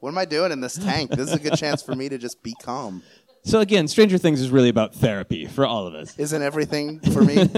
[0.00, 1.10] What am I doing in this tank?
[1.10, 3.02] This is a good chance for me to just be calm.
[3.48, 6.18] So again, Stranger Things is really about therapy for all of us.
[6.18, 7.36] Isn't everything for me?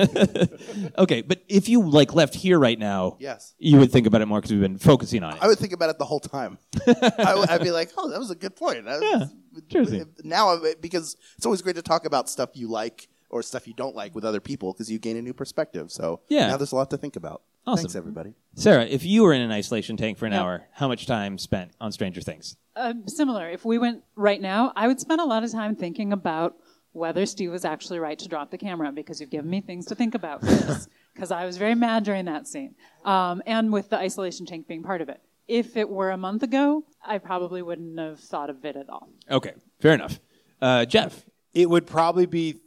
[0.99, 3.55] Okay, but if you like left here right now, Yes.
[3.59, 5.43] you would think about it more because we've been focusing on it.
[5.43, 6.59] I would think about it the whole time.
[6.87, 9.31] I would, I'd be like, "Oh, that was a good point." That was-
[9.71, 10.07] sure thing.
[10.25, 13.97] Now, because it's always great to talk about stuff you like or stuff you don't
[13.97, 15.91] like with other people because you gain a new perspective.
[15.91, 16.49] So Yeah.
[16.49, 17.43] now there's a lot to think about.
[17.67, 17.83] Awesome.
[17.85, 18.35] Thanks, everybody.
[18.55, 20.43] Sara, if you were in an isolation tank for an Yeah.
[20.43, 22.57] hour, how much time spent on Stranger Things?
[22.77, 23.49] Um, similar.
[23.51, 26.57] If we went right now, I would spend a lot of time thinking about
[26.93, 29.95] whether Steve was actually right to drop the camera because you've given me things to
[29.95, 32.75] think about because I was very mad during that scene.
[33.05, 35.21] Um, and with the isolation tank being part of it.
[35.47, 39.09] If it were a month ago, I probably wouldn't have thought of it at all.
[39.31, 40.19] Okay, fair enough.
[40.61, 42.61] Uh, Jeff, It would probably be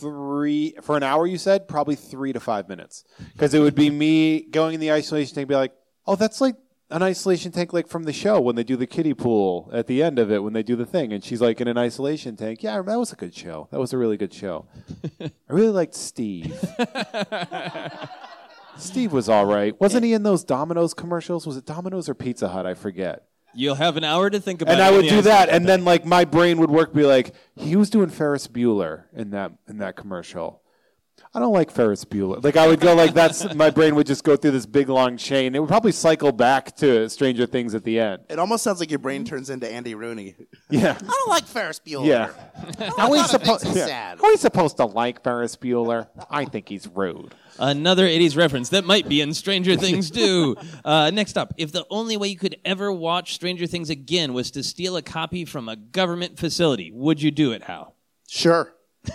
[0.00, 1.26] three for an hour.
[1.26, 4.92] You said probably three to five minutes because it would be me going in the
[4.92, 5.72] isolation tank, and be like,
[6.06, 6.56] "Oh, that's like
[6.90, 10.02] an isolation tank, like from the show when they do the kiddie pool at the
[10.02, 12.62] end of it when they do the thing." And she's like in an isolation tank.
[12.62, 13.68] Yeah, that was a good show.
[13.70, 14.66] That was a really good show.
[15.20, 16.58] I really liked Steve.
[18.76, 19.78] Steve was all right.
[19.80, 21.46] Wasn't he in those Domino's commercials?
[21.46, 22.66] Was it Domino's or Pizza Hut?
[22.66, 23.26] I forget.
[23.54, 24.74] You'll have an hour to think about it.
[24.74, 24.84] and it.
[24.84, 27.90] I would do that, and then like my brain would work, be like, he was
[27.90, 30.59] doing Ferris Bueller in that in that commercial.
[31.32, 32.42] I don't like Ferris Bueller.
[32.42, 35.16] Like I would go like that's my brain would just go through this big long
[35.16, 35.54] chain.
[35.54, 38.22] It would probably cycle back to Stranger Things at the end.
[38.28, 40.34] It almost sounds like your brain turns into Andy Rooney.
[40.72, 42.06] Yeah, I don't like Ferris Bueller.
[42.06, 42.30] yeah.
[42.96, 43.62] How are we supposed?
[43.64, 43.86] things Yeah.
[43.86, 44.18] sad.
[44.20, 46.06] How are we supposed to like Ferris Bueller?
[46.30, 47.34] I think he's rude.
[47.58, 50.56] Another 80s reference that might be in Stranger Things too.
[50.84, 54.52] Uh, next up, if the only way you could ever watch Stranger Things again was
[54.52, 57.96] to steal a copy from a government facility, would you do it, Hal?
[58.28, 58.72] Sure.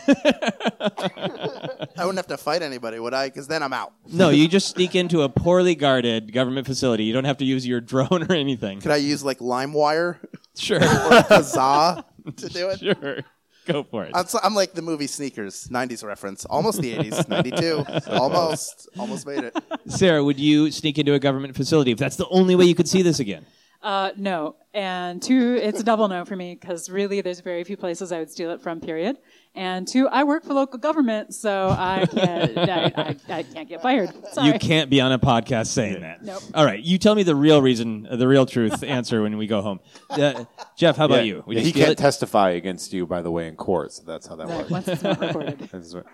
[0.08, 3.28] I wouldn't have to fight anybody, would I?
[3.28, 3.94] Because then I'm out.
[4.12, 7.04] No, you just sneak into a poorly guarded government facility.
[7.06, 8.82] You don't have to use your drone or anything.
[8.82, 10.18] Could I use like LimeWire
[10.58, 12.04] Sure, or Kazaa
[12.38, 12.80] to do it?
[12.80, 13.20] sure.
[13.66, 14.12] Go for it.
[14.14, 16.46] I'm, so- I'm like the movie Sneakers, 90s reference.
[16.46, 17.28] Almost the 80s,
[18.08, 18.12] 92.
[18.12, 18.90] Almost.
[18.98, 19.56] Almost made it.
[19.88, 22.88] Sara, would you sneak into a government facility if that's the only way you could
[22.88, 23.44] see this again?
[23.82, 24.56] Uh, no.
[24.74, 28.20] And two, it's a double no for me because really there's very few places I
[28.20, 29.18] would steal it from, period.
[29.56, 33.82] And two, I work for local government, so I can't, I, I, I can't get
[33.82, 34.12] fired.
[34.34, 34.48] Sorry.
[34.52, 36.24] You can't be on a podcast saying that.
[36.24, 36.42] Nope.
[36.54, 39.48] All right, you tell me the real reason, uh, the real truth answer when we
[39.48, 39.80] go home.
[40.10, 40.44] Uh,
[40.76, 41.44] Jeff, how about you?
[41.48, 41.98] Yeah, you he can't it?
[41.98, 43.94] testify against you, by the way, in court.
[43.94, 44.72] So that's how that Right, works.
[44.72, 45.60] once it's not recorded.
[45.72, 46.06] That's right.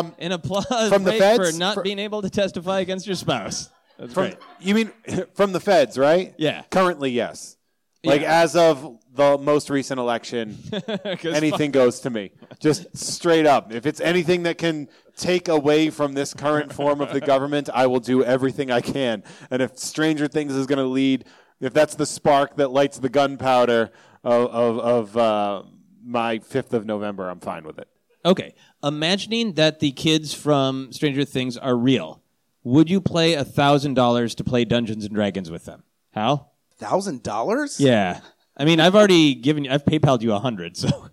[0.00, 1.50] Um, An applause From the feds?
[1.52, 3.68] for not For- being able to testify against your spouse.
[3.98, 4.36] That's From, great.
[4.60, 4.90] you mean
[5.34, 6.32] from the feds, right?
[6.38, 6.62] Yeah.
[6.70, 7.56] Currently, yes.
[8.04, 8.40] Like Yeah.
[8.42, 12.30] as of the most recent election, 'Cause anything goes to me.
[12.60, 13.72] Just straight up.
[13.72, 17.86] If it's anything that can take away from this current form of the government, I
[17.88, 19.22] will do everything I can.
[19.50, 21.24] And if Stranger Things is going to lead,
[21.60, 23.90] if that's the spark that lights the gunpowder
[24.24, 25.62] of of, of uh,
[26.02, 27.88] my fifth of November, I'm fine with it.
[28.24, 32.22] Okay, imagining that the kids from Stranger Things are real,
[32.64, 35.82] would you play a thousand dollars to play Dungeons and Dragons with them?
[36.12, 36.49] Hal?
[36.80, 37.78] Thousand dollars?
[37.78, 38.20] Yeah.
[38.56, 41.08] I mean, I've already given you, I've PayPal'd you a hundred, so.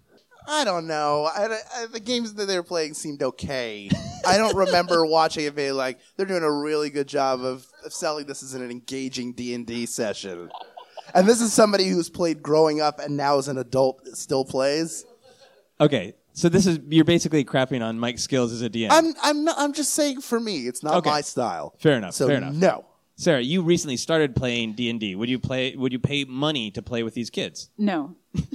[0.49, 1.26] I don't know.
[1.26, 3.89] I, I, the games that they were playing seemed okay.
[4.26, 7.91] I don't remember watching it being like they're doing a really good job of, of
[7.93, 10.49] selling this as an engaging D and D session.
[11.13, 15.05] And this is somebody who's played growing up and now as an adult still plays.
[15.82, 18.88] Okay, so this is, you're basically crapping on Mike's skills as a DM.
[18.89, 21.09] I'm I'm not, I'm just saying for me, it's not Okay.
[21.09, 21.76] my style.
[21.80, 22.53] Fair enough, So fair enough.
[22.53, 22.86] no.
[23.20, 25.15] Sara, you recently started playing D&D.
[25.15, 27.72] Would you play, would you pay money to play with these kids?
[27.76, 28.15] No.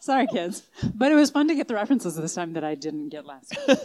[0.00, 0.62] Sorry, kids.
[0.94, 3.50] But it was fun to get the references this time that I didn't get last.
[3.50, 3.76] Time.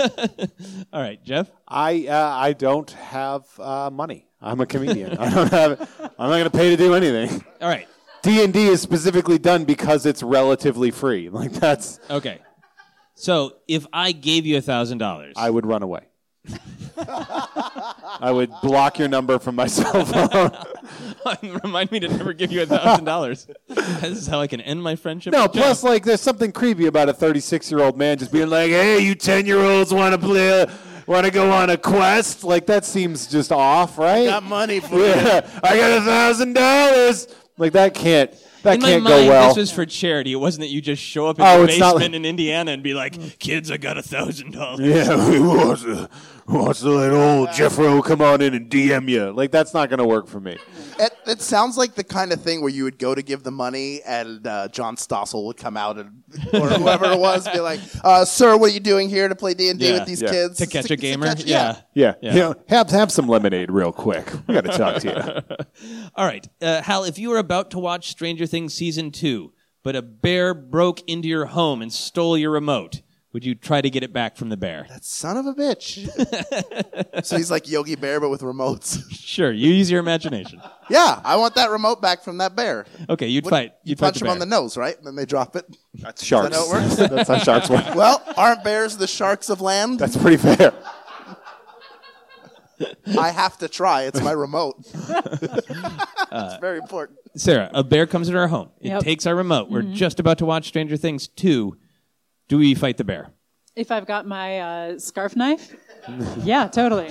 [0.93, 1.51] All right, Jeff?
[1.67, 4.25] I uh, I don't have uh, money.
[4.41, 5.17] I'm a comedian.
[5.17, 5.81] I don't have.
[6.17, 7.43] I'm not going to pay to do anything.
[7.61, 7.87] All right.
[8.23, 11.29] D and D is specifically done because it's relatively free.
[11.29, 11.99] Like that's.
[12.09, 12.39] Okay.
[13.13, 16.07] So if I gave you a thousand dollars, I would run away.
[16.99, 20.51] I would block your number from my cell phone.
[21.63, 23.47] remind me to never give you a thousand dollars.
[23.67, 25.33] This is how I can end my friendship.
[25.33, 25.63] No, with Jeff.
[25.63, 28.99] plus like there's something creepy about a 36 year old man just being like, "Hey,
[28.99, 30.65] you 10 year olds want to play?
[31.05, 32.43] Want to go on a quest?
[32.43, 34.25] Like that seems just off, right?
[34.25, 35.05] Got money for you.
[35.05, 37.27] yeah, I got a thousand dollars.
[37.57, 38.31] Like that can't
[38.63, 39.47] that In my can't mind, go well.
[39.49, 40.31] this was for charity.
[40.33, 42.83] It wasn't that you just show up in Oh, the basement like- in Indiana and
[42.83, 46.09] be like, "Kids, I got a thousand dollars." yeah, who wants to,
[46.47, 49.31] who wants to let old Jeffro come on in and DM you?
[49.31, 50.57] Like that's not gonna work for me.
[50.99, 53.51] It, it sounds like the kind of thing where you would go to give the
[53.51, 57.79] money, and uh, John Stossel would come out and or whoever it was, be like,
[58.03, 60.31] uh, "Sir, what are you doing here to play D and D with these yeah.
[60.31, 61.77] kids To catch a gamer, catch- yeah.
[61.93, 62.33] Yeah, Yeah.
[62.33, 64.27] you know, have have some lemonade real quick.
[64.47, 66.07] We got to talk to you.
[66.15, 67.03] All right, uh, Hal.
[67.03, 71.27] If you were about to watch Stranger Things season two, but a bear broke into
[71.27, 73.01] your home and stole your remote,
[73.33, 74.87] would you try to get it back from the bear?
[74.89, 76.07] That son of a bitch.
[77.25, 79.03] so he's like Yogi Bear, but with remotes.
[79.11, 80.59] Sure, you use your imagination.
[80.89, 82.85] yeah, I want that remote back from that bear.
[83.09, 83.73] Okay, you'd What- fight.
[83.83, 84.45] You You'd fight punch the him on bear.
[84.45, 84.97] the nose, right?
[84.97, 85.65] And then they drop it.
[85.93, 86.55] That's sharks.
[86.55, 86.95] how it works?
[87.11, 87.93] That's how sharks work.
[87.95, 89.99] Well, aren't bears the sharks of land?
[89.99, 90.73] That's pretty fair.
[93.17, 94.03] I have to try.
[94.03, 94.75] It's my remote.
[94.93, 97.19] it's very important.
[97.35, 98.69] Sara, a bear comes into our home.
[98.79, 99.01] It Yep.
[99.03, 99.69] takes our remote.
[99.69, 101.77] We're just about to watch Stranger Things 2.
[102.47, 103.31] Do we fight the bear?
[103.75, 105.75] If I've got my uh, scarf knife,
[106.43, 107.09] yeah, totally.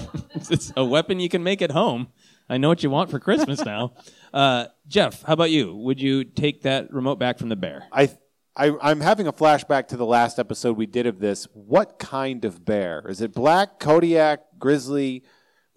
[0.50, 2.08] It's a weapon you can make at home.
[2.48, 3.92] I know what you want for Christmas now.
[4.34, 5.74] Uh, Jeff, how about you?
[5.74, 7.84] Would you take that remote back from the bear?
[7.90, 8.10] I,
[8.54, 11.48] I I'm having a flashback to the last episode we did of this.
[11.54, 13.32] What kind of bear is it?
[13.32, 15.22] Black, Kodiak, grizzly,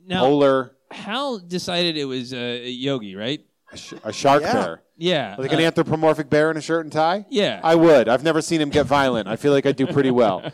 [0.10, 3.46] Now, polar, Hal decided it was a Yogi, right?
[3.72, 4.54] a, sh- a shark Yeah.
[4.54, 4.82] bear?
[4.98, 5.36] Yeah.
[5.38, 7.26] Like an uh, anthropomorphic bear in a shirt and tie?
[7.30, 7.62] Yeah.
[7.64, 8.10] I would.
[8.10, 9.28] I've never seen him get violent.
[9.30, 10.52] I feel like I do pretty well.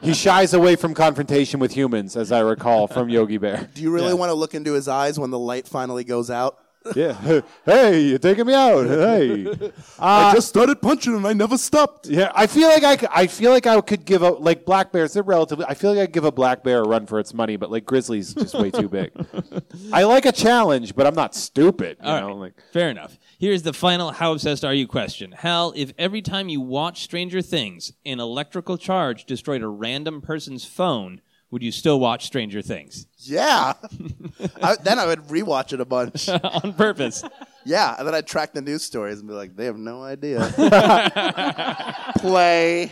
[0.00, 3.68] he shies away from confrontation with humans, as I recall from Yogi Bear.
[3.74, 4.12] Do you really Yeah.
[4.14, 6.58] want to look into his eyes when the light finally goes out?
[6.94, 7.40] Yeah.
[7.64, 8.86] Hey, you're taking me out.
[8.86, 9.46] Hey.
[9.98, 12.06] I just uh, started punching and I never stopped.
[12.06, 14.92] Yeah, I feel like I, could, I feel like I could give a like black
[14.92, 15.14] bears.
[15.14, 15.64] They're relatively.
[15.66, 17.70] I feel like I would give a black bear a run for its money, but
[17.70, 19.12] like grizzlies just way too big.
[19.92, 21.96] I like a challenge, but I'm not stupid.
[22.02, 22.36] You All know, right.
[22.36, 23.18] like Fair enough.
[23.38, 25.32] Here's the final how obsessed are you question.
[25.32, 30.64] Hal, if every time you watch Stranger Things, an electrical charge destroyed a random person's
[30.66, 33.06] phone, would you still watch Stranger Things?
[33.18, 33.74] Yeah.
[34.62, 36.28] I, then I would rewatch it a bunch.
[36.64, 37.22] On purpose.
[37.64, 40.40] Yeah, and then I'd track the news stories and be like, they have no idea.
[42.18, 42.90] Play.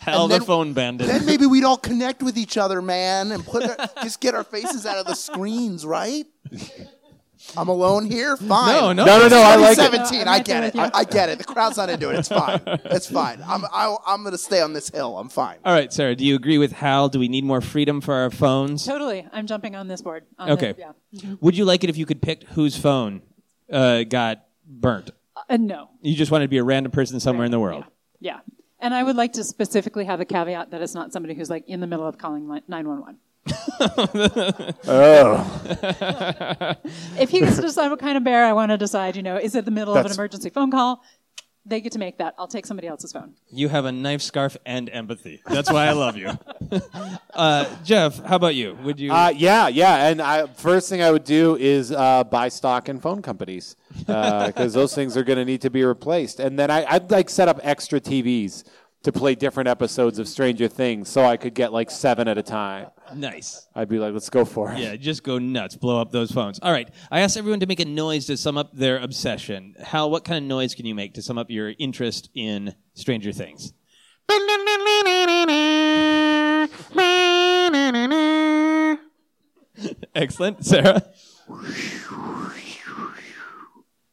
[0.00, 1.06] Hal And the then- phone bandit.
[1.08, 4.44] Then maybe we'd all connect with each other, man, and put our, just get our
[4.44, 6.26] faces out of the screens, right?
[7.56, 8.36] I'm alone here.
[8.36, 8.74] Fine.
[8.74, 9.04] No, no.
[9.04, 9.42] no, no, no.
[9.42, 10.06] I like it.
[10.06, 10.22] 17.
[10.22, 10.76] I'm I get it.
[10.76, 11.38] I, I get it.
[11.38, 12.18] The crowd's not into it.
[12.18, 12.60] It's fine.
[12.96, 13.42] It's fine.
[13.46, 15.18] I'm I, I'm going to stay on this hill.
[15.18, 15.58] I'm fine.
[15.64, 17.08] All right, Sara, do you agree with Hal?
[17.08, 18.84] Do we need more freedom for our phones?
[18.86, 19.26] Totally.
[19.32, 20.24] I'm jumping on this board.
[20.38, 20.72] On Okay.
[20.72, 21.34] The, yeah.
[21.40, 23.22] Would you like it if you could pick whose phone
[23.70, 25.10] uh, got burnt?
[25.48, 25.90] Uh, no.
[26.00, 27.84] You just wanted to be a random person somewhere in the world.
[28.20, 28.40] Yeah.
[28.78, 31.66] And I would like to specifically have a caveat that it's not somebody who's like
[31.68, 33.18] in the middle of calling 911.
[34.86, 36.76] Oh,
[37.18, 39.36] If he gets to decide what kind of bear I want to decide, you know,
[39.36, 41.02] is it the middle of an emergency phone call?
[41.68, 42.34] They get to make that.
[42.38, 43.34] I'll take somebody else's phone.
[43.48, 45.42] You have a knife scarf and empathy.
[45.46, 46.30] That's why I love you.
[47.34, 48.78] uh, Jeff, how about you?
[48.84, 49.12] Would you?
[49.12, 50.06] uh, yeah, yeah.
[50.06, 54.74] And I, first thing I would do is uh, buy stock in phone companies because
[54.74, 56.38] those things are going to need to be replaced.
[56.38, 58.62] And then I, I'd like set up extra TVs
[59.06, 62.42] to play different episodes of Stranger Things, so I could get like seven at a
[62.42, 62.88] time.
[63.14, 63.68] nice.
[63.72, 64.78] I'd be like, let's go for it.
[64.78, 65.76] Yeah, just go nuts.
[65.76, 66.58] Blow up those phones.
[66.60, 66.88] All right.
[67.10, 69.76] I asked everyone to make a noise to sum up their obsession.
[69.80, 73.30] Hal, what kind of noise can you make to sum up your interest in Stranger
[73.30, 73.72] Things?
[80.14, 80.64] Excellent.
[80.64, 81.02] Sara?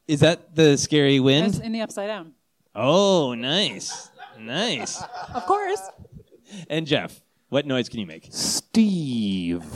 [0.06, 1.60] Is that the scary It's wind?
[1.62, 2.32] in the upside down.
[2.74, 4.10] Oh, nice.
[4.44, 5.02] Nice.
[5.34, 5.80] Of course.
[6.68, 8.28] And Jeff, what noise can you make?
[8.30, 9.62] Steve.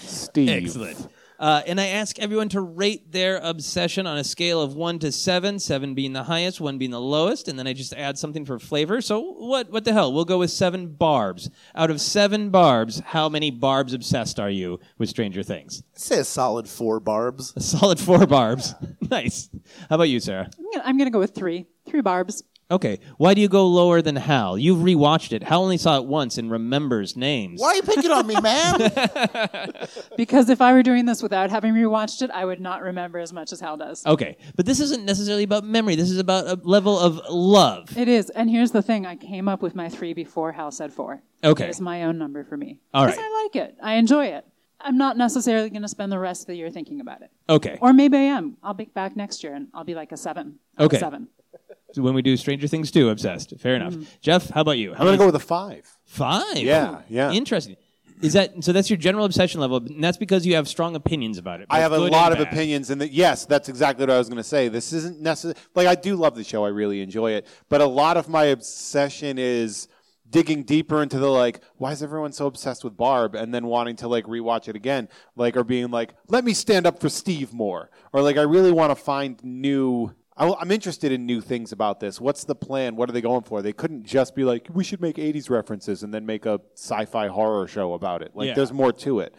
[0.00, 0.48] Steve.
[0.48, 1.08] Excellent.
[1.42, 5.10] Uh, and I ask everyone to rate their obsession on a scale of one to
[5.10, 8.44] seven, seven being the highest, one being the lowest, and then I just add something
[8.44, 9.00] for flavor.
[9.00, 9.68] So what?
[9.68, 10.12] What the hell?
[10.12, 11.50] We'll go with seven barbs.
[11.74, 15.82] Out of seven barbs, how many barbs obsessed are you with Stranger Things?
[15.94, 17.52] I'd say a solid four barbs.
[17.56, 18.76] A solid four barbs.
[19.10, 19.50] nice.
[19.88, 20.48] How about you, Sara?
[20.56, 21.66] I'm gonna, I'm gonna go with three.
[21.86, 22.44] Three barbs.
[22.70, 23.00] Okay.
[23.18, 24.56] Why do you go lower than Hal?
[24.56, 25.42] You've rewatched it.
[25.42, 27.60] Hal only saw it once and remembers names.
[27.60, 29.72] Why are you picking on me, man?
[30.16, 33.32] Because if I were doing this without having rewatched it, I would not remember as
[33.32, 34.04] much as Hal does.
[34.06, 35.96] Okay, but this isn't necessarily about memory.
[35.96, 37.96] This is about a level of love.
[37.96, 38.30] It is.
[38.30, 41.22] And here's the thing I came up with my three before Hal said four.
[41.42, 41.66] Okay.
[41.68, 42.78] It's my own number for me.
[42.94, 43.18] All Because.
[43.18, 43.76] I like it.
[43.82, 44.46] I enjoy it.
[44.80, 47.30] I'm not necessarily going to spend the rest of the year thinking about it.
[47.48, 47.78] Okay.
[47.80, 48.56] Or maybe I am.
[48.62, 50.58] I'll be back next year and I'll be like a seven.
[50.78, 50.98] out of Okay.
[50.98, 51.28] Seven.
[51.96, 53.58] when we do Stranger Things 2, obsessed.
[53.58, 53.94] Fair enough.
[53.94, 54.04] Mm-hmm.
[54.20, 54.94] Jeff, how about you?
[54.94, 55.90] How I'm gonna go with a five.
[56.04, 56.58] five.
[56.58, 57.32] Yeah, Ooh, yeah.
[57.32, 57.76] Interesting.
[58.22, 58.72] Is that so?
[58.72, 61.66] That's your general obsession level, and that's because you have strong opinions about it.
[61.68, 62.52] I have a lot of bad.
[62.52, 64.68] opinions, and the, yes, that's exactly what I was going to say.
[64.68, 65.60] This isn't necessary.
[65.74, 68.44] Like I do love the show, I really enjoy it, but a lot of my
[68.44, 69.88] obsession is
[70.30, 73.96] digging deeper into the like, why is everyone so obsessed with Barb, and then wanting
[73.96, 77.52] to like rewatch it again, like or being like, let me stand up for Steve
[77.52, 80.14] more, or like I really want to find new.
[80.36, 82.20] I, I'm interested in new things about this.
[82.20, 82.96] What's the plan?
[82.96, 83.60] What are they going for?
[83.62, 87.28] They couldn't just be like, we should make 80s references and then make a sci-fi
[87.28, 88.32] horror show about it.
[88.34, 88.54] Like, Yeah.
[88.54, 89.34] there's more to it,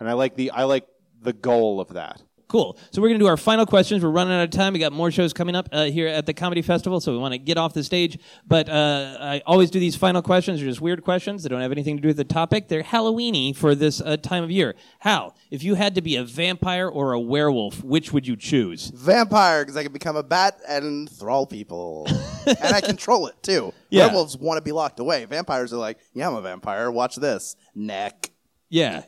[0.00, 0.86] and I like the I like
[1.20, 2.22] the goal of that.
[2.48, 2.78] Cool.
[2.90, 4.02] So we're going to do our final questions.
[4.02, 4.72] We're running out of time.
[4.72, 7.32] We got more shows coming up uh, here at the Comedy Festival, so we want
[7.32, 8.18] to get off the stage.
[8.46, 10.58] But uh, I always do these final questions.
[10.58, 11.42] They're just weird questions.
[11.42, 12.68] They don't have anything to do with the topic.
[12.68, 14.74] They're Halloweeny for this uh, time of year.
[15.00, 18.92] Hal, if you had to be a vampire or a werewolf, which would you choose?
[18.94, 22.06] Vampire, because I can become a bat and thrall people,
[22.46, 23.74] and I control it too.
[23.90, 24.06] Yeah.
[24.06, 25.26] Werewolves want to be locked away.
[25.26, 26.90] Vampires are like, yeah, I'm a vampire.
[26.90, 28.30] Watch this neck.
[28.70, 29.02] Yeah.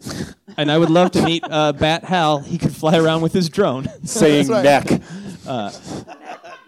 [0.56, 2.38] and I would love to meet uh, Bat Hal.
[2.40, 3.88] He could fly around with his drone.
[4.04, 5.00] Saying That's right.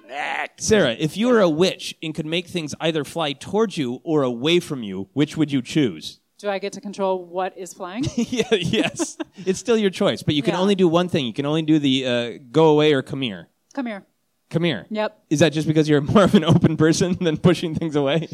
[0.09, 0.53] neck.
[0.59, 4.23] Sarah, if you were a witch and could make things either fly towards you or
[4.23, 6.21] away from you, which would you choose?
[6.39, 8.05] Do I get to control what is flying?
[8.17, 9.17] yeah, yes.
[9.47, 10.61] It's still your choice, but you can Yeah.
[10.61, 11.25] only do one thing.
[11.27, 13.49] You can only do the uh, go away or come here.
[13.75, 14.05] Come here.
[14.51, 14.87] Come here.
[14.91, 15.19] Yep.
[15.31, 18.29] Is that just because you're more of an open person than pushing things away?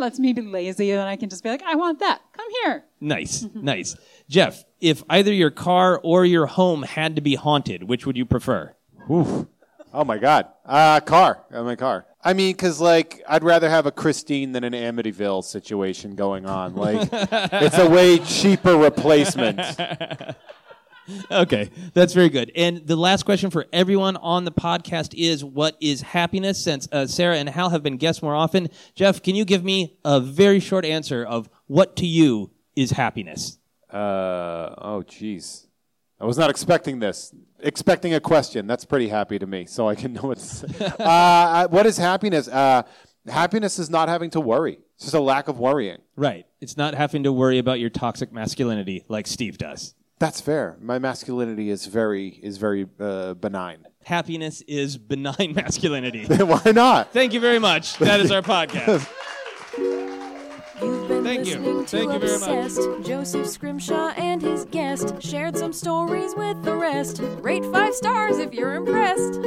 [0.00, 2.22] No, lets me be lazy, and I can just be like, I want that.
[2.32, 2.84] Come here.
[3.00, 3.96] Nice, nice.
[4.28, 8.24] Jeff, if either your car or your home had to be haunted, which would you
[8.24, 8.74] prefer?
[9.10, 9.46] Oof.
[9.92, 10.46] Oh my God.
[10.64, 11.44] Uh, car.
[11.52, 12.06] Uh, my car.
[12.22, 16.76] I mean, because like I'd rather have a Christine than an Amityville situation going on.
[16.76, 19.58] Like it's a way cheaper replacement.
[21.30, 22.52] Okay, that's very good.
[22.54, 26.62] And the last question for everyone on the podcast is what is happiness?
[26.62, 29.98] Since uh, Sara and Hal have been guests more often, Jeff, can you give me
[30.04, 33.58] a very short answer of what to you is happiness?
[33.90, 35.66] Uh, oh, jeez.
[36.20, 37.34] I was not expecting this.
[37.60, 38.66] Expecting a question.
[38.66, 40.92] That's pretty happy to me, so I can know what to say.
[40.98, 42.48] uh, what is happiness?
[42.48, 42.82] Uh,
[43.26, 44.78] happiness is not having to worry.
[44.94, 45.98] It's just a lack of worrying.
[46.16, 46.46] Right.
[46.60, 49.94] It's not having to worry about your toxic masculinity like Steve does.
[50.20, 50.76] That's fair.
[50.80, 53.86] My masculinity is very is very uh, benign.
[54.04, 56.26] Happiness is benign masculinity.
[56.28, 57.12] Why not?
[57.12, 57.96] Thank you very much.
[57.98, 59.10] That is our podcast.
[60.82, 61.56] You've been Thank you.
[61.58, 62.66] listening to Thank you very much.
[62.66, 63.06] Obsessed.
[63.06, 67.20] Joseph Scrimshaw and his guest shared some stories with the rest.
[67.40, 69.40] Rate five stars if you're impressed.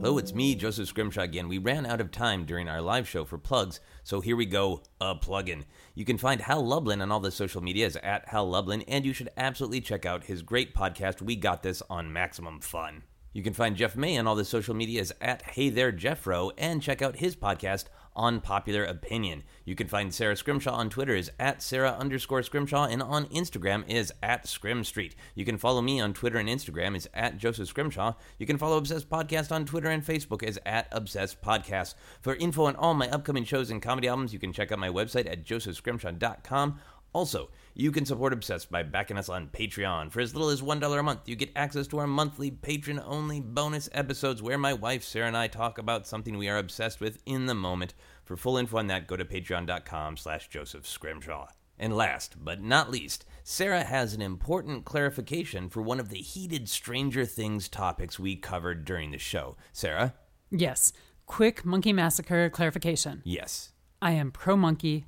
[0.00, 1.48] Hello, it's me, Joseph Scrimshaw again.
[1.48, 4.84] We ran out of time during our live show for plugs, so here we go,
[5.00, 5.64] a plug-in.
[5.96, 9.12] You can find Hal Lublin on all the social medias at Hal Lublin, and you
[9.12, 13.02] should absolutely check out his great podcast, We Got This, on Maximum Fun.
[13.32, 16.80] You can find Jeff May on all the social medias at Hey There Jeffro, and
[16.80, 17.86] check out his podcast,
[18.18, 19.44] Unpopular Opinion.
[19.64, 23.88] You can find Sara Scrimshaw on Twitter is at Sara underscore Scrimshaw, and on Instagram
[23.88, 25.14] is at Scrim Street.
[25.34, 28.14] You can follow me on Twitter and Instagram is at Joseph Scrimshaw.
[28.38, 31.94] You can follow Obsessed Podcast on Twitter and Facebook is at Obsessed Podcast.
[32.20, 34.88] For info on all my upcoming shows and comedy albums, you can check out my
[34.88, 36.80] website at josephscrimshaw.com.
[37.12, 40.10] Also, you can support Obsessed by backing us on Patreon.
[40.10, 43.40] For as little as $1 a month, you get access to our monthly patron only
[43.40, 47.22] bonus episodes where my wife Sara and I talk about something we are obsessed with
[47.24, 47.94] in the moment.
[48.24, 51.46] For full info on that, go to patreon.com slash Joseph Scrimshaw.
[51.78, 56.68] And last but not least, Sara has an important clarification for one of the heated
[56.68, 59.56] Stranger Things topics we covered during the show.
[59.72, 60.14] Sara?
[60.50, 60.92] Yes.
[61.26, 63.22] Quick monkey massacre clarification.
[63.24, 63.70] Yes.
[64.02, 65.06] I am pro monkey,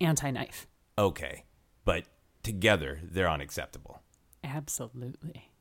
[0.00, 0.66] anti knife.
[0.98, 1.44] Okay.
[1.84, 2.04] But
[2.42, 4.02] together, they're unacceptable.
[4.44, 5.51] Absolutely.